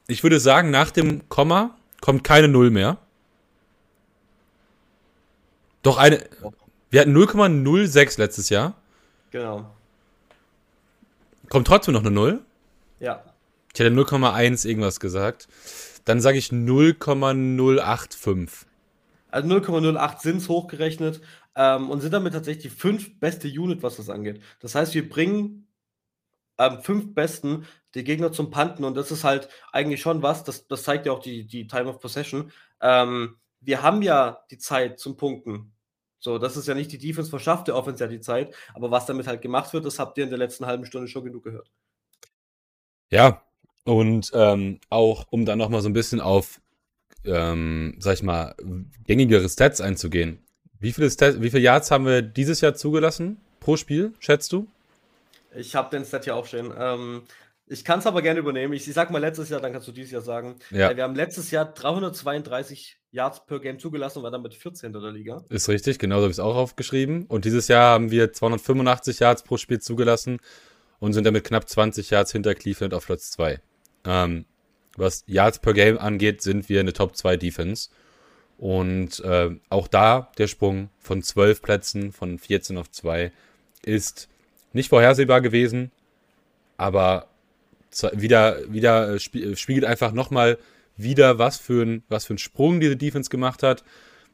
[0.08, 2.98] Ich würde sagen, nach dem Komma kommt keine Null mehr.
[5.82, 6.28] Doch eine.
[6.90, 8.74] Wir hatten 0,06 letztes Jahr.
[9.30, 9.72] Genau.
[11.48, 12.40] Kommt trotzdem noch eine Null?
[12.98, 13.22] Ja.
[13.72, 15.46] Ich hätte 0,1 irgendwas gesagt.
[16.06, 18.66] Dann sage ich 0,085.
[19.32, 21.20] Also 0,08 sind es hochgerechnet
[21.54, 24.40] ähm, und sind damit tatsächlich die fünf beste Unit, was das angeht.
[24.60, 25.68] Das heißt, wir bringen
[26.58, 30.68] ähm, fünf Besten die Gegner zum Panten und das ist halt eigentlich schon was, das,
[30.68, 32.52] das zeigt ja auch die, die Time of Possession.
[32.80, 35.72] Ähm, wir haben ja die Zeit zum Punkten.
[36.18, 39.06] So, das ist ja nicht die Defense, verschafft der Offense ja die Zeit, aber was
[39.06, 41.70] damit halt gemacht wird, das habt ihr in der letzten halben Stunde schon genug gehört.
[43.10, 43.42] Ja,
[43.84, 46.60] und ähm, auch, um dann nochmal so ein bisschen auf,
[47.24, 48.54] ähm, sag ich mal,
[49.06, 50.38] gängigere Stats einzugehen.
[50.78, 54.66] Wie viele, Stats, wie viele Yards haben wir dieses Jahr zugelassen pro Spiel, schätzt du?
[55.54, 56.72] Ich habe den Stat hier aufstehen.
[56.76, 57.22] Ähm,
[57.66, 58.72] ich kann es aber gerne übernehmen.
[58.72, 60.56] Ich, ich sag mal letztes Jahr, dann kannst du dieses Jahr sagen.
[60.70, 60.90] Ja.
[60.90, 64.92] Äh, wir haben letztes Jahr 332 Yards per Game zugelassen und waren damit 14.
[64.92, 65.44] der Liga.
[65.48, 67.26] Ist richtig, genauso habe ich es auch aufgeschrieben.
[67.26, 70.38] Und dieses Jahr haben wir 285 Yards pro Spiel zugelassen
[70.98, 73.60] und sind damit knapp 20 Yards hinter Cleveland auf Platz 2.
[74.04, 74.46] Ähm,
[74.96, 77.90] was Yards per Game angeht, sind wir eine Top 2 Defense.
[78.58, 83.32] Und äh, auch da der Sprung von 12 Plätzen, von 14 auf 2,
[83.82, 84.28] ist
[84.72, 85.90] nicht vorhersehbar gewesen,
[86.76, 87.28] aber
[88.12, 90.58] wieder, wieder äh, äh, spiegelt einfach nochmal
[90.96, 93.82] wieder, was für, ein, was für ein Sprung diese Defense gemacht hat,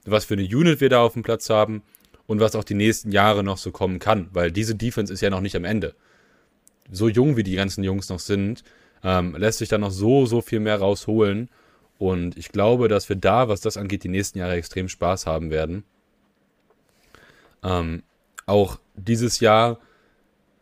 [0.04, 1.82] was für eine Unit wir da auf dem Platz haben
[2.26, 5.30] und was auch die nächsten Jahre noch so kommen kann, weil diese Defense ist ja
[5.30, 5.94] noch nicht am Ende.
[6.90, 8.62] So jung wie die ganzen Jungs noch sind,
[9.06, 11.48] ähm, lässt sich da noch so, so viel mehr rausholen.
[11.96, 15.50] Und ich glaube, dass wir da, was das angeht, die nächsten Jahre extrem Spaß haben
[15.50, 15.84] werden.
[17.62, 18.02] Ähm,
[18.46, 19.78] auch dieses Jahr,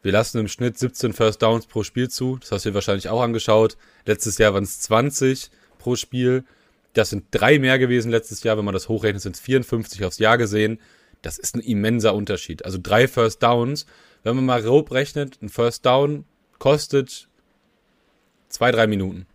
[0.03, 2.37] wir lassen im Schnitt 17 First Downs pro Spiel zu.
[2.37, 3.79] Das hast du dir wahrscheinlich auch angeschaut.
[4.05, 6.45] Letztes Jahr waren es 20 pro Spiel.
[6.93, 8.59] Das sind drei mehr gewesen letztes Jahr.
[8.59, 10.81] Wenn man das hochrechnet, sind es 54 aufs Jahr gesehen.
[11.23, 12.63] Das ist ein immenser Unterschied.
[12.67, 13.87] Also drei First Downs.
[14.23, 16.27] Wenn man mal grob rechnet, ein First Down
[16.59, 17.29] kostet
[18.55, 19.27] zwei, drei Minuten.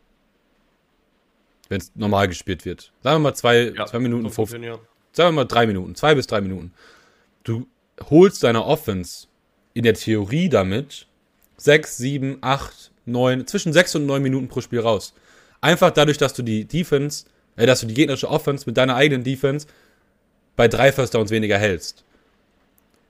[1.68, 2.92] Wenn es normal gespielt wird.
[3.04, 4.80] Sagen wir mal zwei, ja, zwei Minuten, 15, ja.
[5.12, 6.74] sagen wir mal drei Minuten, zwei bis drei Minuten.
[7.44, 7.68] Du
[8.10, 9.28] holst deine Offense
[9.74, 11.08] in der Theorie damit
[11.58, 15.14] sechs, sieben, acht, neun, zwischen sechs und neun Minuten pro Spiel raus.
[15.62, 17.26] Einfach dadurch, dass du die Defense,
[17.58, 19.68] äh, dass du die gegnerische Offense mit deiner eigenen Defense
[20.56, 22.04] bei drei First Downs weniger hältst.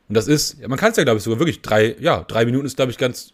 [0.10, 2.66] Und das ist, man kann es ja, glaube ich, sogar wirklich drei, ja, drei Minuten
[2.66, 3.34] ist, glaube ich, ganz,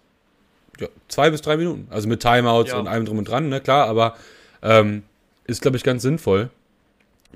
[0.80, 1.88] ja, zwei bis drei Minuten.
[1.90, 2.80] Also mit Timeouts ja.
[2.80, 4.16] und allem drum und dran, ne, klar, aber
[4.62, 5.04] ähm,
[5.46, 6.50] ist, glaube ich, ganz sinnvoll,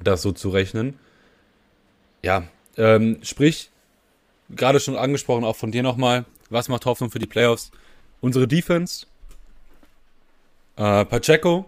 [0.03, 0.97] das so zu rechnen.
[2.21, 2.43] Ja,
[2.77, 3.69] ähm, sprich,
[4.49, 7.71] gerade schon angesprochen, auch von dir nochmal, was macht Hoffnung für die Playoffs?
[8.21, 9.05] Unsere Defense,
[10.75, 11.65] äh, Pacheco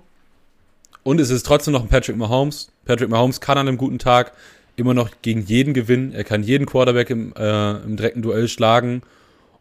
[1.04, 2.72] und es ist trotzdem noch ein Patrick Mahomes.
[2.86, 4.34] Patrick Mahomes kann an einem guten Tag
[4.76, 6.14] immer noch gegen jeden gewinnen.
[6.14, 9.02] Er kann jeden Quarterback im, äh, im direkten Duell schlagen.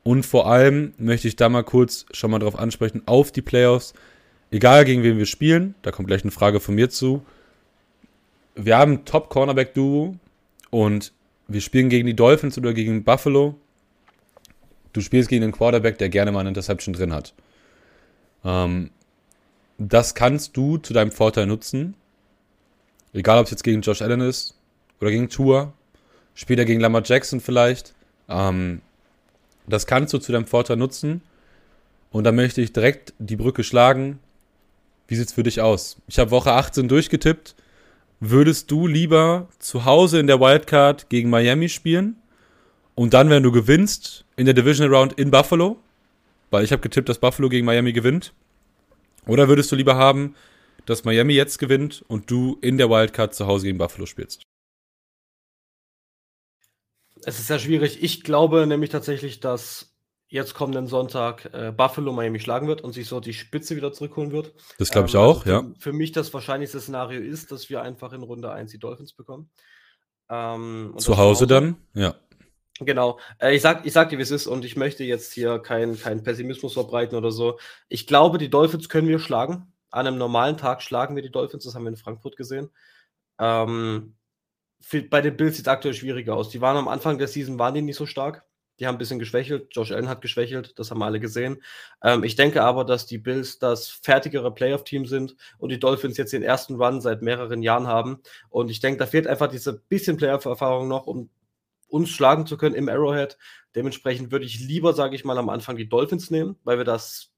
[0.03, 3.93] Und vor allem möchte ich da mal kurz schon mal drauf ansprechen, auf die Playoffs.
[4.51, 7.25] Egal gegen wen wir spielen, da kommt gleich eine Frage von mir zu.
[8.55, 10.17] Wir haben Top-Cornerback-Duo
[10.71, 11.13] und
[11.49, 13.57] wir spielen gegen die Dolphins oder gegen Buffalo.
[14.93, 17.35] Du spielst gegen einen Quarterback, der gerne mal eine Interception drin hat.
[18.45, 18.91] Ähm,
[19.79, 21.95] das kannst du zu deinem Vorteil nutzen.
[23.13, 24.57] Egal, ob es jetzt gegen Josh Allen ist
[25.01, 25.73] oder gegen Tour.
[26.35, 27.95] Später gegen Lamar Jackson vielleicht.
[28.29, 28.81] Ähm,
[29.73, 31.23] das kannst du zu deinem Vorteil nutzen.
[32.11, 34.19] Und da möchte ich direkt die Brücke schlagen.
[35.09, 35.97] Wie sieht es für dich aus?
[36.07, 37.55] Ich habe Woche 18 durchgetippt.
[38.21, 42.17] Würdest du lieber zu Hause in der Wildcard gegen Miami spielen
[42.95, 45.79] und dann, wenn du gewinnst, in der Division Round in Buffalo?
[46.51, 48.35] Weil ich habe getippt, dass Buffalo gegen Miami gewinnt.
[49.27, 50.35] Oder würdest du lieber haben,
[50.85, 54.43] dass Miami jetzt gewinnt und du in der Wildcard zu Hause gegen Buffalo spielst?
[57.25, 58.03] Es ist sehr schwierig.
[58.03, 59.91] Ich glaube nämlich tatsächlich, dass
[60.31, 64.31] jetzt kommenden Sonntag äh, Buffalo Miami schlagen wird und sich so die Spitze wieder zurückholen
[64.31, 64.55] wird.
[64.79, 65.73] Das glaube ich ähm, auch, also ja.
[65.79, 69.51] Für, mich das wahrscheinlichste Szenario ist, dass wir einfach in Runde 1 die Dolphins bekommen.
[70.29, 72.15] Ähm, zu Hause dann, ja.
[72.79, 73.19] Genau.
[73.39, 75.99] Äh, ich, sag, ich sag dir, wie es ist und ich möchte jetzt hier keinen
[75.99, 77.59] kein Pessimismus verbreiten oder so.
[77.89, 79.73] Ich glaube, die Dolphins können wir schlagen.
[79.91, 82.71] An einem normalen Tag schlagen wir die Dolphins, das haben wir in Frankfurt gesehen.
[83.41, 84.20] Ähm, für,
[85.11, 86.49] bei den Bills sieht es aktuell schwieriger aus.
[86.49, 88.45] Die waren am Anfang der Season, waren die nicht so stark.
[88.79, 89.69] Die haben ein bisschen geschwächelt.
[89.73, 91.63] Josh Allen hat geschwächelt, das haben wir alle gesehen.
[92.03, 96.33] Ähm, ich denke aber, dass die Bills das fertigere Playoff-Team sind und die Dolphins jetzt
[96.33, 98.21] den ersten Run seit mehreren Jahren haben.
[98.49, 101.29] Und ich denke, da fehlt einfach diese bisschen Playoff-Erfahrung noch, um
[101.89, 103.37] uns schlagen zu können im Arrowhead.
[103.75, 107.31] Dementsprechend würde ich lieber, sage ich mal, am Anfang die Dolphins nehmen, weil wir das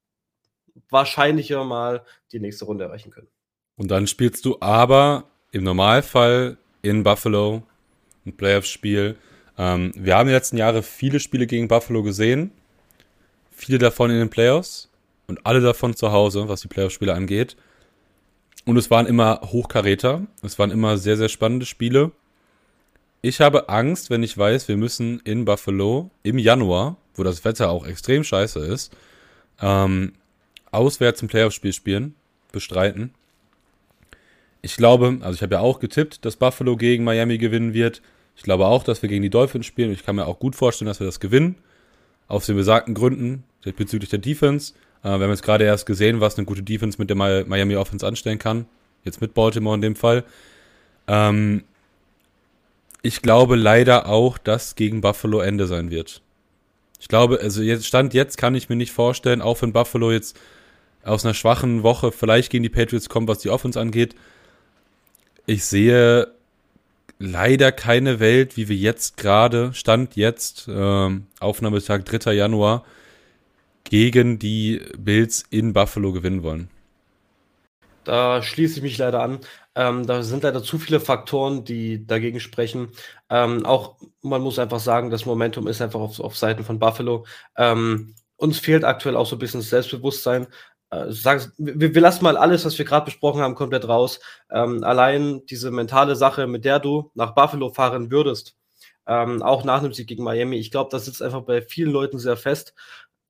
[0.89, 3.27] wahrscheinlicher mal die nächste Runde erreichen können.
[3.75, 7.63] Und dann spielst du aber im Normalfall in Buffalo
[8.25, 9.15] ein Playoff-Spiel.
[9.57, 12.51] Ähm, wir haben die letzten Jahre viele Spiele gegen Buffalo gesehen.
[13.51, 14.89] Viele davon in den Playoffs
[15.27, 17.55] und alle davon zu Hause, was die Playoff-Spiele angeht.
[18.65, 20.25] Und es waren immer Hochkaräter.
[20.41, 22.11] Es waren immer sehr, sehr spannende Spiele.
[23.21, 27.69] Ich habe Angst, wenn ich weiß, wir müssen in Buffalo im Januar, wo das Wetter
[27.69, 28.93] auch extrem scheiße ist,
[29.61, 30.13] ähm,
[30.71, 32.15] auswärts ein Playoff-Spiel spielen,
[32.51, 33.13] bestreiten.
[34.63, 38.01] Ich glaube, also ich habe ja auch getippt, dass Buffalo gegen Miami gewinnen wird.
[38.35, 39.91] Ich glaube auch, dass wir gegen die Dolphins spielen.
[39.91, 41.55] Ich kann mir auch gut vorstellen, dass wir das gewinnen.
[42.29, 43.43] Aus den besagten Gründen
[43.75, 44.73] bezüglich der Defense.
[45.03, 48.07] Äh, wir haben jetzt gerade erst gesehen, was eine gute Defense mit der Miami Offense
[48.07, 48.65] anstellen kann.
[49.03, 50.23] Jetzt mit Baltimore in dem Fall.
[51.07, 51.65] Ähm,
[53.01, 56.21] ich glaube leider auch, dass gegen Buffalo Ende sein wird.
[57.01, 60.39] Ich glaube, also jetzt Stand jetzt kann ich mir nicht vorstellen, auch wenn Buffalo jetzt
[61.03, 64.15] aus einer schwachen Woche vielleicht gegen die Patriots kommt, was die Offense angeht.
[65.45, 66.33] Ich sehe
[67.19, 72.33] leider keine Welt, wie wir jetzt gerade, Stand jetzt, ähm, Aufnahmetag 3.
[72.33, 72.85] Januar,
[73.83, 76.69] gegen die Bills in Buffalo gewinnen wollen.
[78.05, 79.39] Da schließe ich mich leider an.
[79.75, 82.89] Ähm, da sind leider zu viele Faktoren, die dagegen sprechen.
[83.29, 87.25] Ähm, auch man muss einfach sagen, das Momentum ist einfach auf, auf Seiten von Buffalo.
[87.57, 90.47] Ähm, uns fehlt aktuell auch so ein bisschen das Selbstbewusstsein.
[90.93, 91.13] Äh,
[91.57, 94.19] wir, wir, lassen mal alles, was wir gerade besprochen haben, komplett raus.
[94.51, 98.55] Ähm, allein diese mentale Sache, mit der du nach Buffalo fahren würdest,
[99.07, 102.19] ähm, auch nach dem Sieg gegen Miami, ich glaube, das sitzt einfach bei vielen Leuten
[102.19, 102.73] sehr fest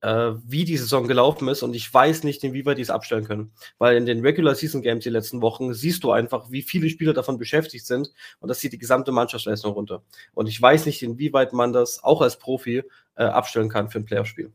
[0.04, 3.54] äh, wie die Saison gelaufen ist und ich weiß nicht, inwieweit die es abstellen können.
[3.78, 7.14] Weil in den Regular Season Games die letzten Wochen siehst du einfach, wie viele Spieler
[7.14, 10.04] davon beschäftigt sind und das zieht die gesamte Mannschaftsleistung runter.
[10.34, 12.84] Und ich weiß nicht, inwieweit man das auch als Profi
[13.16, 14.52] äh, abstellen kann für ein Playoff-Spiel.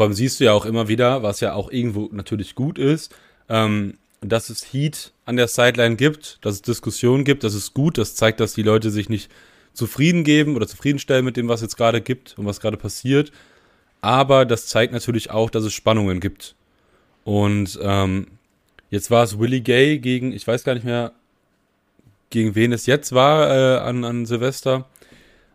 [0.00, 3.14] Vor allem siehst du ja auch immer wieder, was ja auch irgendwo natürlich gut ist,
[3.48, 7.98] ähm, dass es Heat an der Sideline gibt, dass es Diskussionen gibt, das ist gut,
[7.98, 9.30] das zeigt, dass die Leute sich nicht
[9.72, 13.30] zufrieden geben oder zufriedenstellen mit dem, was jetzt gerade gibt und was gerade passiert
[14.00, 16.54] aber das zeigt natürlich auch, dass es Spannungen gibt.
[17.24, 18.26] Und ähm,
[18.90, 21.12] jetzt war es Willie Gay gegen, ich weiß gar nicht mehr,
[22.30, 24.86] gegen wen es jetzt war äh, an, an Silvester.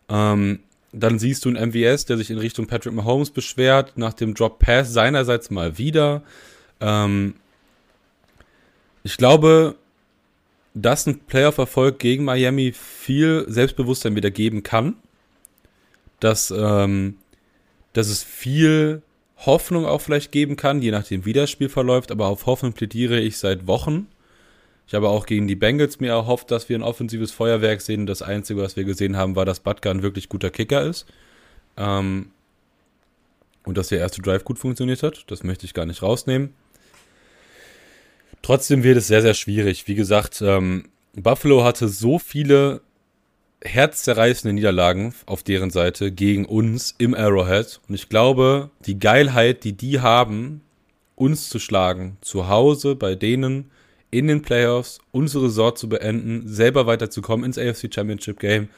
[0.08, 0.60] Ähm,
[0.98, 4.58] dann siehst du einen MVS, der sich in Richtung Patrick Mahomes beschwert, nach dem Drop
[4.58, 6.22] Pass seinerseits mal wieder.
[6.80, 7.34] Ähm,
[9.02, 9.76] ich glaube,
[10.74, 14.96] dass ein Playoff-Erfolg gegen Miami viel Selbstbewusstsein wieder geben kann.
[16.20, 17.16] Dass ähm,
[17.96, 19.00] dass es viel
[19.38, 23.20] Hoffnung auch vielleicht geben kann, je nachdem wie das Spiel verläuft, aber auf Hoffnung plädiere
[23.20, 24.06] ich seit Wochen.
[24.86, 28.06] Ich habe auch gegen die Bengals mir erhofft, dass wir ein offensives Feuerwerk sehen.
[28.06, 31.06] Das Einzige, was wir gesehen haben, war, dass Butker ein wirklich guter Kicker ist.
[31.76, 32.30] Ähm,
[33.64, 35.24] und dass der erste Drive gut funktioniert hat.
[35.26, 36.54] Das möchte ich gar nicht rausnehmen.
[38.42, 39.88] Trotzdem wird es sehr, sehr schwierig.
[39.88, 40.84] Wie gesagt, ähm,
[41.14, 42.80] Buffalo hatte so viele
[43.64, 47.80] herzzerreißende Niederlagen auf deren Seite gegen uns im Arrowhead.
[47.88, 50.60] Und ich glaube, die Geilheit, die die haben,
[51.16, 53.70] uns zu schlagen, zu Hause bei denen
[54.10, 58.68] in den Playoffs, unsere Sort zu beenden, selber weiterzukommen ins AFC Championship Game.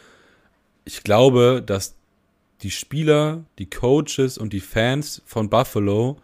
[0.84, 1.96] Ich glaube, dass
[2.62, 6.16] die Spieler, die Coaches und die Fans von Buffalo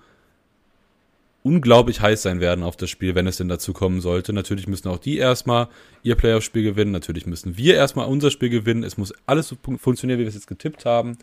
[1.45, 4.33] unglaublich heiß sein werden auf das Spiel, wenn es denn dazu kommen sollte.
[4.33, 5.69] Natürlich müssen auch die erstmal
[6.03, 6.91] ihr Playoff-Spiel gewinnen.
[6.91, 8.83] Natürlich müssen wir erstmal unser Spiel gewinnen.
[8.83, 11.19] Es muss alles so funktionieren, wie wir es jetzt getippt haben.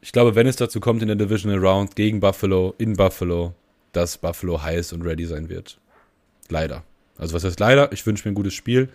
[0.00, 3.54] Ich glaube, wenn es dazu kommt in der Divisional Round gegen Buffalo, in Buffalo,
[3.92, 5.78] dass Buffalo heiß und ready sein wird.
[6.48, 6.84] Leider.
[7.20, 7.92] Also was heißt leider?
[7.92, 8.88] Ich wünsche mir ein gutes Spiel,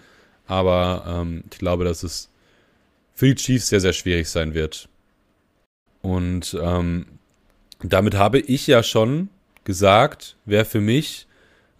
[0.48, 2.30] aber ähm, ich glaube, dass es
[3.14, 4.90] für die Chiefs sehr, sehr schwierig sein wird.
[6.02, 7.06] Und ähm,
[7.82, 9.30] damit habe ich ja schon
[9.64, 11.28] gesagt, wer für mich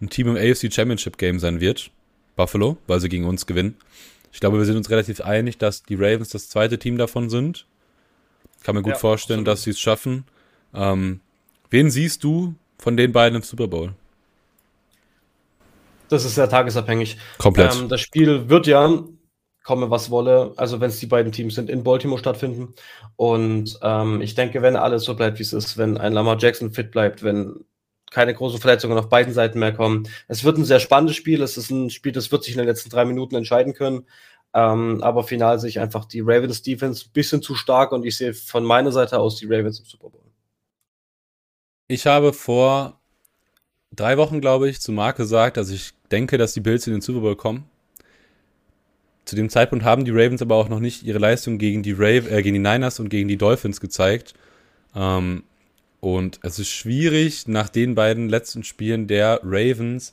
[0.00, 1.90] ein Team im AFC Championship Game sein wird.
[2.36, 3.76] Buffalo, weil sie gegen uns gewinnen.
[4.30, 7.66] Ich glaube, wir sind uns relativ einig, dass die Ravens das zweite Team davon sind.
[8.62, 9.56] Kann mir gut ja, vorstellen, absolut.
[9.56, 10.24] dass sie es schaffen.
[10.74, 11.20] Ähm,
[11.70, 13.94] wen siehst du von den beiden im Super Bowl?
[16.08, 17.18] Das ist sehr tagesabhängig.
[17.38, 17.74] Komplett.
[17.74, 19.04] Ähm, das Spiel wird ja,
[19.64, 22.74] komme was wolle, also wenn es die beiden Teams sind, in Baltimore stattfinden.
[23.16, 26.72] Und ähm, ich denke, wenn alles so bleibt, wie es ist, wenn ein Lamar Jackson
[26.72, 27.64] fit bleibt, wenn
[28.10, 30.08] keine großen Verletzungen auf beiden Seiten mehr kommen.
[30.28, 31.42] Es wird ein sehr spannendes Spiel.
[31.42, 34.06] Es ist ein Spiel, das wird sich in den letzten drei Minuten entscheiden können.
[34.54, 38.16] Ähm, aber final sehe ich einfach die Ravens Defense ein bisschen zu stark und ich
[38.16, 40.22] sehe von meiner Seite aus die Ravens im Super Bowl.
[41.88, 43.00] Ich habe vor
[43.94, 47.02] drei Wochen, glaube ich, zu Marc gesagt, dass ich denke, dass die Bills in den
[47.02, 47.64] Super Bowl kommen.
[49.24, 52.30] Zu dem Zeitpunkt haben die Ravens aber auch noch nicht ihre Leistung gegen die, Rave,
[52.30, 54.34] äh, gegen die Niners und gegen die Dolphins gezeigt.
[54.94, 55.42] Ähm,
[56.00, 60.12] und es ist schwierig, nach den beiden letzten Spielen der Ravens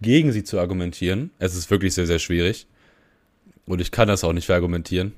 [0.00, 1.30] gegen sie zu argumentieren.
[1.38, 2.66] Es ist wirklich sehr, sehr schwierig.
[3.66, 5.12] Und ich kann das auch nicht verargumentieren.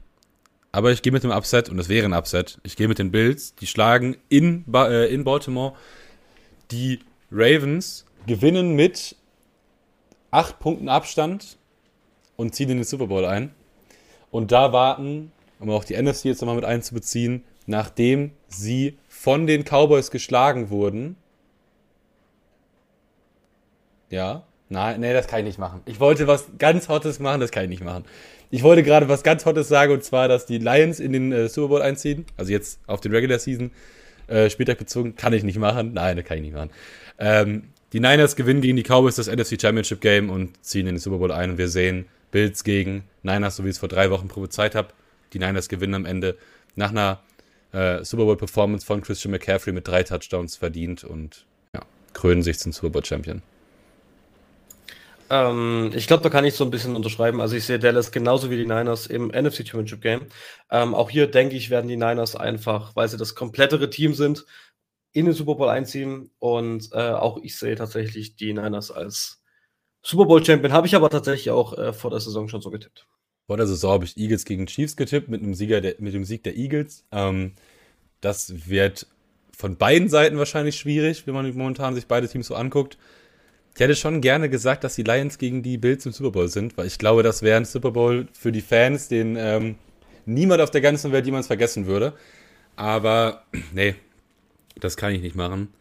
[0.73, 2.59] Aber ich gehe mit dem Upset, und das wäre ein Upset.
[2.63, 3.55] Ich gehe mit den Bills.
[3.57, 5.75] Die schlagen in, ba äh, in Baltimore.
[6.71, 7.01] Die
[7.31, 9.17] Ravens gewinnen mit
[10.35, 11.57] acht Punkten Abstand
[12.37, 13.55] und ziehen in den Super Bowl ein.
[14.31, 15.31] Und da warten,
[15.61, 21.17] um auch die NFC jetzt nochmal mit einzubeziehen, nachdem sie von den Cowboys geschlagen wurden.
[24.11, 24.43] Ja.
[24.71, 25.83] Nein, nee, das kann ich nicht machen.
[25.85, 28.05] Ich wollte was ganz Hottes machen, das kann ich nicht machen.
[28.51, 31.49] ich wollte gerade was ganz Hottes sagen, und zwar, dass die Lions in den äh,
[31.49, 32.25] Super Bowl einziehen.
[32.37, 33.71] Also jetzt auf den Regular Season
[34.27, 35.15] äh, Spieltag bezogen.
[35.17, 35.93] Kann ich nicht machen.
[35.93, 36.71] Nein, das kann ich nicht machen.
[37.19, 41.01] Ähm, die Niners gewinnen gegen die Cowboys das NFC Championship Game und ziehen in den
[41.01, 41.53] Super Bowl ein.
[41.53, 44.89] Und wir sehen Bills gegen Niners, so wie ich es vor drei Wochen prophezeit habe.
[45.33, 46.37] Die Niners gewinnen am Ende
[46.75, 47.21] nach einer
[47.73, 51.83] äh, Super Bowl Performance von Christian McCaffrey mit drei Touchdowns verdient und ja,
[52.15, 53.43] krönen sich zum Super Bowl Champion.
[55.31, 57.41] Ähm, ich glaube, da kann ich so ein bisschen unterschreiben.
[57.41, 60.23] Also ich sehe Dallas genauso wie die Niners im NFC Championship Game.
[60.69, 64.45] Ähm, auch hier denke ich, werden die Niners einfach, weil sie das komplettere Team sind,
[65.15, 66.31] in den Super Bowl einziehen.
[66.39, 69.43] Und äh, auch ich sehe tatsächlich die Niners als
[70.03, 70.73] Super Bowl Champion.
[70.73, 73.07] Habe ich aber tatsächlich auch äh, vor der Saison schon so getippt.
[73.47, 76.25] Vor der Saison habe ich Eagles gegen Chiefs getippt mit einem Sieger der, mit dem
[76.25, 77.07] Sieg der Eagles.
[77.13, 77.53] Ähm,
[78.21, 79.07] das wird
[79.57, 82.99] von beiden Seiten wahrscheinlich schwierig, wenn man momentan sich beide Teams so anguckt.
[83.75, 86.77] Ich hätte schon gerne gesagt, dass die Lions gegen die Bills im Super Bowl sind,
[86.77, 89.77] weil ich glaube, das wäre ein Super Bowl für die Fans, den ähm,
[90.27, 92.15] niemand auf der ganzen Welt jemals vergessen würde.
[92.77, 93.95] Aber nee,
[94.77, 95.73] das kann ich nicht machen.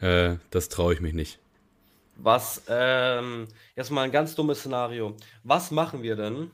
[0.00, 1.38] Äh, das traue ich mich nicht.
[2.16, 5.16] Was, ähm, jetzt mal ein ganz dummes Szenario.
[5.44, 6.50] Was machen wir denn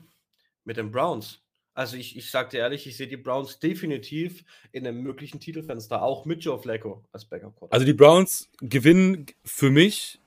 [0.63, 1.39] mit den Browns?
[1.73, 6.01] Also ich, ich sage dir ehrlich, ich sehe die Browns definitiv in einem möglichen Titelfenster,
[6.01, 7.57] auch mit Joe Flacco als Backup.
[7.57, 7.73] -Quarterback.
[7.73, 10.19] Also die Browns gewinnen für mich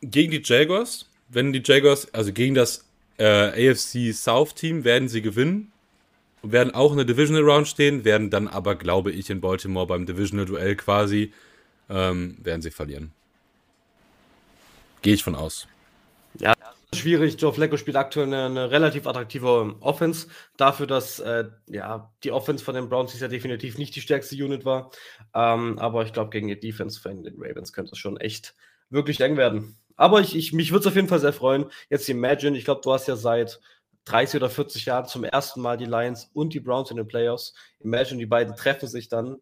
[0.00, 1.10] gegen die Jaguars.
[1.28, 2.88] Wenn die Jaguars, also gegen das
[3.18, 5.72] äh, AFC South Team, werden sie gewinnen
[6.46, 9.88] und werden auch in der Divisional Round stehen, werden dann aber, glaube ich, in Baltimore
[9.88, 11.32] beim Divisional Duell quasi,
[11.90, 13.10] ähm, werden sie verlieren.
[15.02, 15.66] Gehe ich von aus.
[16.38, 16.54] Ja,
[16.94, 17.40] schwierig.
[17.40, 20.28] Joe Flacco spielt aktuell eine, eine relativ attraktive Offense.
[20.56, 24.64] Dafür, dass äh, ja, die Offense von den Browns ja definitiv nicht die stärkste Unit
[24.64, 24.92] war.
[25.34, 28.54] Ähm, aber ich glaube, gegen die Defense von den Ravens könnte es schon echt
[28.88, 29.76] wirklich eng werden.
[29.96, 31.66] Aber ich, ich mich würde es auf jeden Fall sehr freuen.
[31.90, 33.60] Jetzt Imagine, ich glaube, du hast ja seit
[34.06, 37.54] 30 oder 40 Jahren zum ersten Mal die Lions und die Browns in den Playoffs.
[37.80, 39.38] Imagine, die beiden treffen sich dann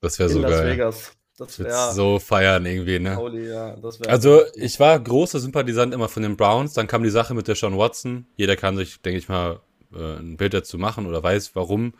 [0.00, 0.72] das wäre so Las geil.
[0.72, 1.12] Vegas.
[1.36, 3.16] Das wäre so feiern irgendwie, ne?
[3.16, 3.76] Holy, ja,
[4.08, 6.72] also ich war großer Sympathisant immer von den Browns.
[6.72, 8.26] Dann kam die Sache mit der Sean Watson.
[8.34, 9.60] Jeder kann sich, denke ich mal,
[9.94, 11.94] äh, ein Bild dazu machen oder weiß, warum.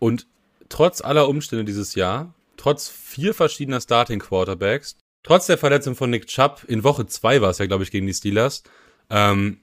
[0.00, 0.26] Und
[0.68, 6.26] trotz aller Umstände dieses Jahr, trotz vier verschiedener Starting Quarterbacks, trotz der Verletzung von Nick
[6.26, 8.64] Chubb, in Woche 2 war es ja, glaube ich, gegen die Steelers,
[9.10, 9.60] ähm,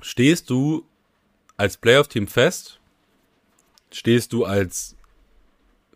[0.00, 0.84] stehst du
[1.56, 2.78] als Playoff-Team fest,
[3.92, 4.96] stehst du als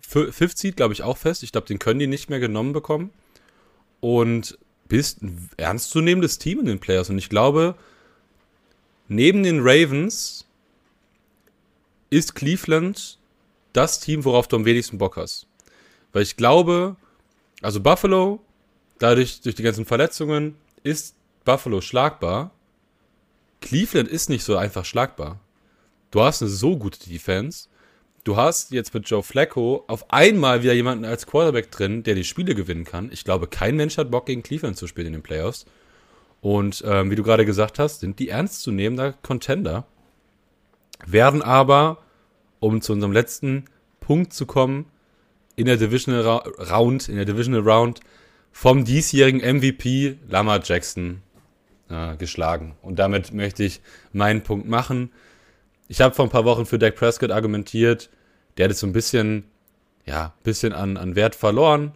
[0.00, 1.42] Fifth Seed, glaube ich, auch fest.
[1.42, 3.10] Ich glaube, den können die nicht mehr genommen bekommen.
[4.00, 7.08] Und bist ein ernstzunehmendes Team in den Playoffs.
[7.08, 7.76] Und ich glaube,
[9.08, 10.46] neben den Ravens
[12.10, 13.18] ist Cleveland
[13.72, 15.46] das Team, worauf du am wenigsten Bock hast.
[16.12, 16.96] Weil ich glaube,
[17.62, 18.40] also Buffalo
[19.02, 22.52] Dadurch, durch die ganzen Verletzungen, ist Buffalo schlagbar.
[23.62, 25.40] Cleveland ist nicht so einfach schlagbar.
[26.10, 27.68] Du hast eine so gute Defense.
[28.24, 32.24] Du hast jetzt mit Joe Flacco auf einmal wieder jemanden als Quarterback drin, der die
[32.24, 33.10] Spiele gewinnen kann.
[33.10, 35.64] Ich glaube, kein Mensch hat Bock, gegen Cleveland zu spielen in den Playoffs.
[36.40, 39.86] Und ähm, wie du gerade gesagt hast, sind die ernstzunehmender Contender.
[41.06, 41.98] Werden aber,
[42.60, 43.64] um zu unserem letzten
[44.00, 44.86] Punkt zu kommen,
[45.56, 46.24] in der Divisional
[46.70, 48.00] Round, in der Divisional Round
[48.52, 51.22] vom diesjährigen MVP Lamar Jackson
[51.92, 52.74] äh, geschlagen.
[52.82, 53.80] Und damit möchte ich
[54.12, 55.12] meinen Punkt machen.
[55.88, 58.10] Ich habe vor ein paar Wochen für Dak Prescott argumentiert.
[58.56, 59.44] Der hat jetzt so ein bisschen,
[60.06, 61.92] ja, bisschen an, an Wert verloren.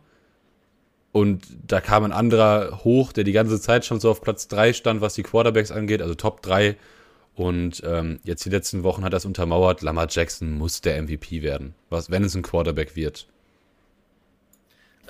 [1.13, 4.75] Und da kam ein anderer hoch, der die ganze Zeit schon so auf Platz 3
[4.75, 6.77] stand, was die Quarterbacks angeht, also Top 3.
[7.35, 9.83] Und ähm, jetzt die letzten Wochen hat das untermauert.
[9.83, 13.29] Lamar Jackson muss der MVP werden, was, wenn es ein Quarterback wird.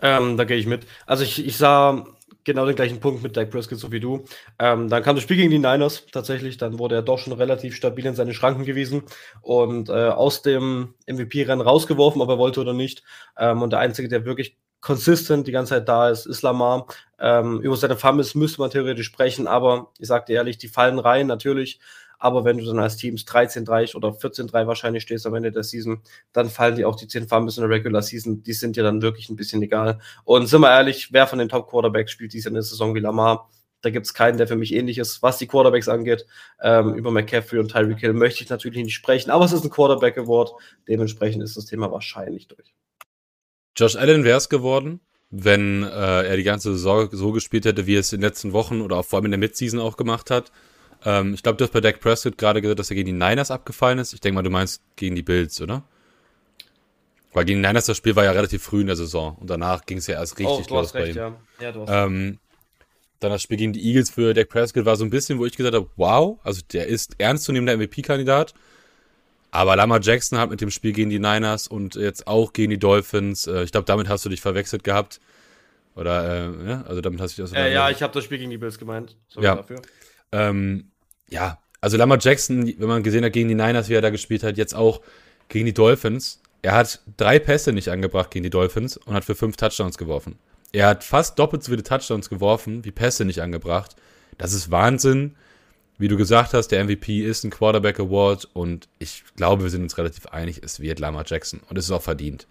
[0.03, 0.87] Ähm, da gehe ich mit.
[1.07, 2.07] Also ich, ich sah
[2.47, 4.25] genau den gleichen Punkt mit Dak Prescott, so wie du.
[4.59, 6.57] Ähm, dann kam das Spiel gegen die Niners tatsächlich.
[6.57, 9.03] Dann wurde er doch schon relativ stabil in seine Schranken gewesen
[9.43, 13.03] und äh, aus dem MVP-Rennen rausgeworfen, ob er wollte oder nicht.
[13.39, 16.87] Ähm, und der Einzige, der wirklich konsistent die ganze Zeit da ist, ist Lamar.
[17.19, 21.27] Ähm, über seine Fumbles müsste man theoretisch sprechen, aber ich sagte ehrlich, die fallen rein
[21.27, 21.81] natürlich.
[22.19, 26.01] Aber wenn du dann als Teams 13-3 oder 14-3 wahrscheinlich stehst am Ende der Season,
[26.33, 28.43] dann fallen dir auch die 10 Fumbles in der Regular Season.
[28.43, 30.01] Die sind dir dann wirklich ein bisschen egal.
[30.25, 33.01] Und sind wir ehrlich, wer von den Top Quarterbacks spielt dies in der Saison wie
[33.01, 33.51] Lamar?
[33.83, 36.27] Da gibt es keinen, der für mich ähnlich ist, was die Quarterbacks angeht.
[36.61, 39.71] Ähm, über McCaffrey und Tyreek Hill möchte ich natürlich nicht sprechen, aber es ist ein
[39.71, 40.53] Quarterback-Award.
[40.89, 42.75] Dementsprechend ist das Thema wahrscheinlich durch.
[43.77, 45.01] Josh Allen wäre es geworden,
[45.31, 48.53] wenn äh, er die ganze Saison so gespielt hätte, wie er es in den letzten
[48.53, 50.51] Wochen oder vor allem in der Midseason auch gemacht hat.
[51.05, 53.51] Ähm, ich glaube, du hast bei Dak Prescott gerade gesagt, dass er gegen die Niners
[53.51, 54.13] abgefallen ist.
[54.13, 55.83] Ich denke mal, du meinst gegen die Bills, oder?
[57.33, 59.85] Weil gegen die Niners das Spiel war ja relativ früh in der Saison und danach
[59.85, 61.17] ging es ja erst richtig oh, los bei ihm.
[61.17, 61.37] Ja.
[61.61, 62.39] Ja, ähm,
[63.21, 65.57] Dann das Spiel gegen die Eagles für Dak Prescott war so ein bisschen, wo ich
[65.57, 68.55] gesagt habe, wow, also der ist ernstzunehmender MVP-Kandidat.
[69.51, 72.79] Aber Lamar Jackson hat mit dem Spiel gegen die Niners und jetzt auch gegen die
[72.79, 75.21] Dolphins, äh, ich glaube, damit hast du dich verwechselt gehabt.
[75.95, 77.55] Oder, äh, ja, also damit hast du dich.
[77.55, 79.17] Äh, ja, ich habe das Spiel gegen die Bills gemeint.
[79.29, 79.55] Sorry ja.
[79.57, 79.81] dafür.
[80.33, 80.91] Ähm,
[81.29, 84.43] ja, also Lamar Jackson, wenn man gesehen hat gegen die Niners, wie er da gespielt
[84.43, 85.01] hat, jetzt auch
[85.49, 86.41] gegen die Dolphins.
[86.63, 90.39] Er hat drei Pässe nicht angebracht gegen die Dolphins und hat für fünf Touchdowns geworfen.
[90.73, 93.95] Er hat fast doppelt so viele Touchdowns geworfen, wie Pässe nicht angebracht.
[94.39, 95.37] Das ist Wahnsinn.
[95.99, 99.83] Wie du gesagt hast, der MVP ist ein Quarterback Award und ich glaube, wir sind
[99.83, 102.47] uns relativ einig, es wird Lamar Jackson und es ist auch verdient.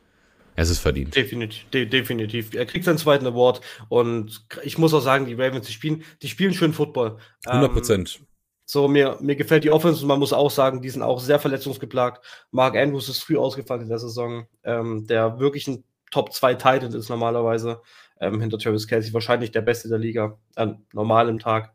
[0.55, 1.15] Es ist verdient.
[1.15, 2.53] Definitiv, de definitiv.
[2.53, 6.29] Er kriegt seinen zweiten Award und ich muss auch sagen, die Ravens, die spielen, die
[6.29, 7.17] spielen schön Football.
[7.45, 8.17] 100 Prozent.
[8.19, 8.27] Ähm,
[8.67, 11.39] so, mir, mir gefällt die Offense und man muss auch sagen, die sind auch sehr
[11.39, 12.25] verletzungsgeplagt.
[12.51, 16.93] Mark Andrews ist früh ausgefallen in der Saison, ähm, der wirklich ein Top 2 Titan
[16.93, 17.81] ist normalerweise.
[18.19, 21.73] Ähm, hinter Travis Kelsey wahrscheinlich der Beste der Liga, äh, normal im Tag.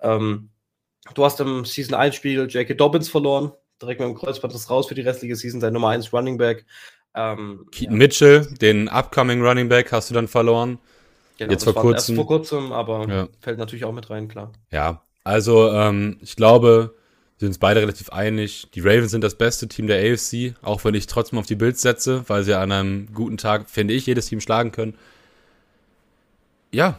[0.00, 0.50] Ähm,
[1.14, 2.74] du hast im Season 1 Spiel J.K.
[2.74, 6.12] Dobbins verloren, direkt mit dem Kreuzband ist raus für die restliche Season, sein Nummer 1
[6.12, 6.66] Running Back.
[7.14, 7.98] Ähm, Keaton ja.
[7.98, 10.78] Mitchell, den upcoming Running Back, hast du dann verloren.
[11.38, 12.16] Genau, Jetzt vor kurzem.
[12.16, 13.28] Vor kurzem, aber ja.
[13.40, 14.52] fällt natürlich auch mit rein, klar.
[14.70, 16.94] Ja, also ähm, ich glaube,
[17.38, 18.68] wir sind uns beide relativ einig.
[18.74, 21.80] Die Ravens sind das beste Team der AFC, auch wenn ich trotzdem auf die Bills
[21.80, 24.96] setze, weil sie an einem guten Tag, finde ich, jedes Team schlagen können.
[26.72, 26.98] Ja,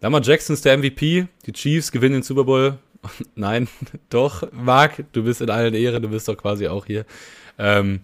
[0.00, 1.28] Lamar Jackson ist der MVP.
[1.46, 2.78] Die Chiefs gewinnen den Super Bowl.
[3.34, 3.68] Nein,
[4.10, 7.04] doch, Marc, du bist in allen Ehren, du bist doch quasi auch hier.
[7.58, 8.00] Ähm,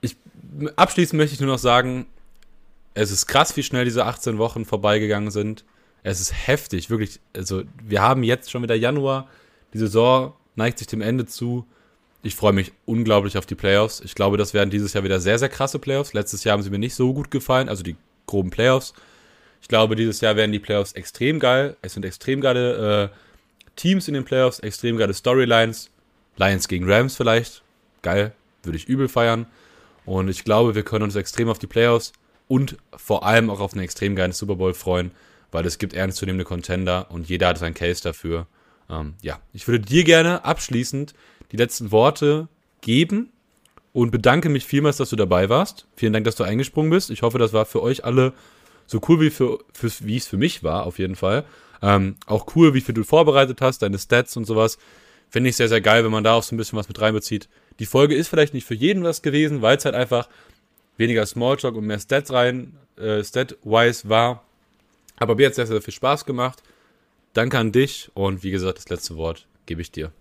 [0.00, 0.16] ich,
[0.76, 2.06] abschließend möchte ich nur noch sagen,
[2.94, 5.64] es ist krass, wie schnell diese 18 Wochen vorbeigegangen sind.
[6.02, 7.20] Es ist heftig, wirklich.
[7.36, 9.28] Also, wir haben jetzt schon wieder Januar.
[9.72, 11.66] Die Saison neigt sich dem Ende zu.
[12.22, 14.00] Ich freue mich unglaublich auf die Playoffs.
[14.00, 16.12] Ich glaube, das werden dieses Jahr wieder sehr, sehr krasse Playoffs.
[16.12, 17.96] Letztes Jahr haben sie mir nicht so gut gefallen, also die
[18.26, 18.92] groben Playoffs.
[19.62, 21.76] Ich glaube, dieses Jahr werden die Playoffs extrem geil.
[21.82, 23.08] Es sind extrem geile äh,
[23.76, 25.90] Teams in den Playoffs, extrem geile Storylines.
[26.36, 27.62] Lions gegen Rams vielleicht.
[28.02, 28.32] Geil,
[28.62, 29.46] würde ich übel feiern.
[30.06, 32.12] Und ich glaube, wir können uns extrem auf die Playoffs
[32.48, 35.12] und vor allem auch auf einen extrem geilen Super Bowl freuen,
[35.52, 38.46] weil es gibt ernstzunehmende Contender und jeder hat seinen Case dafür.
[38.88, 41.14] Ähm, ja, ich würde dir gerne abschließend
[41.52, 42.48] die letzten Worte
[42.80, 43.30] geben
[43.92, 45.86] und bedanke mich vielmals, dass du dabei warst.
[45.96, 47.10] Vielen Dank, dass du eingesprungen bist.
[47.10, 48.32] Ich hoffe, das war für euch alle
[48.86, 51.44] so cool, wie, für, für, wie es für mich war, auf jeden Fall.
[51.82, 54.78] Ähm, auch cool, wie viel du vorbereitet hast, deine Stats und sowas.
[55.28, 57.48] Finde ich sehr, sehr geil, wenn man da auch so ein bisschen was mit reinbezieht.
[57.78, 60.28] Die Folge ist vielleicht nicht für jeden was gewesen, weil es halt einfach
[60.96, 64.44] weniger Smalltalk und mehr Stats rein, äh, Stat-wise war.
[65.18, 66.62] Aber mir hat sehr, sehr viel Spaß gemacht.
[67.32, 70.12] Danke an dich und wie gesagt, das letzte Wort gebe ich dir.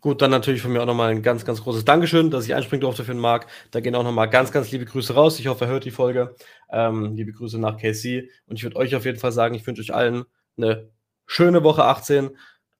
[0.00, 2.80] Gut, dann natürlich von mir auch nochmal ein ganz, ganz großes Dankeschön, dass ich einspringen
[2.82, 3.46] durfte für den Marc.
[3.70, 5.40] Da gehen auch nochmal ganz, ganz liebe Grüße raus.
[5.40, 6.36] Ich hoffe, er hört die Folge.
[6.70, 8.30] Ähm, liebe Grüße nach KC.
[8.46, 10.24] Und ich würde euch auf jeden Fall sagen, ich wünsche euch allen
[10.56, 10.88] eine
[11.26, 12.30] schöne Woche 18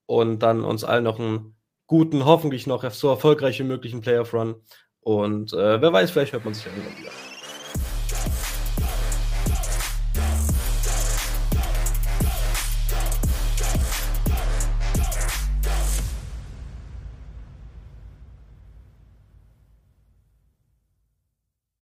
[0.06, 1.55] und dann uns allen noch einen
[1.86, 4.56] guten, hoffentlich noch so erfolgreich wie möglichen Playoff-Run.
[5.00, 7.25] Und äh, wer weiß, vielleicht hört man sich ja irgendwann wieder.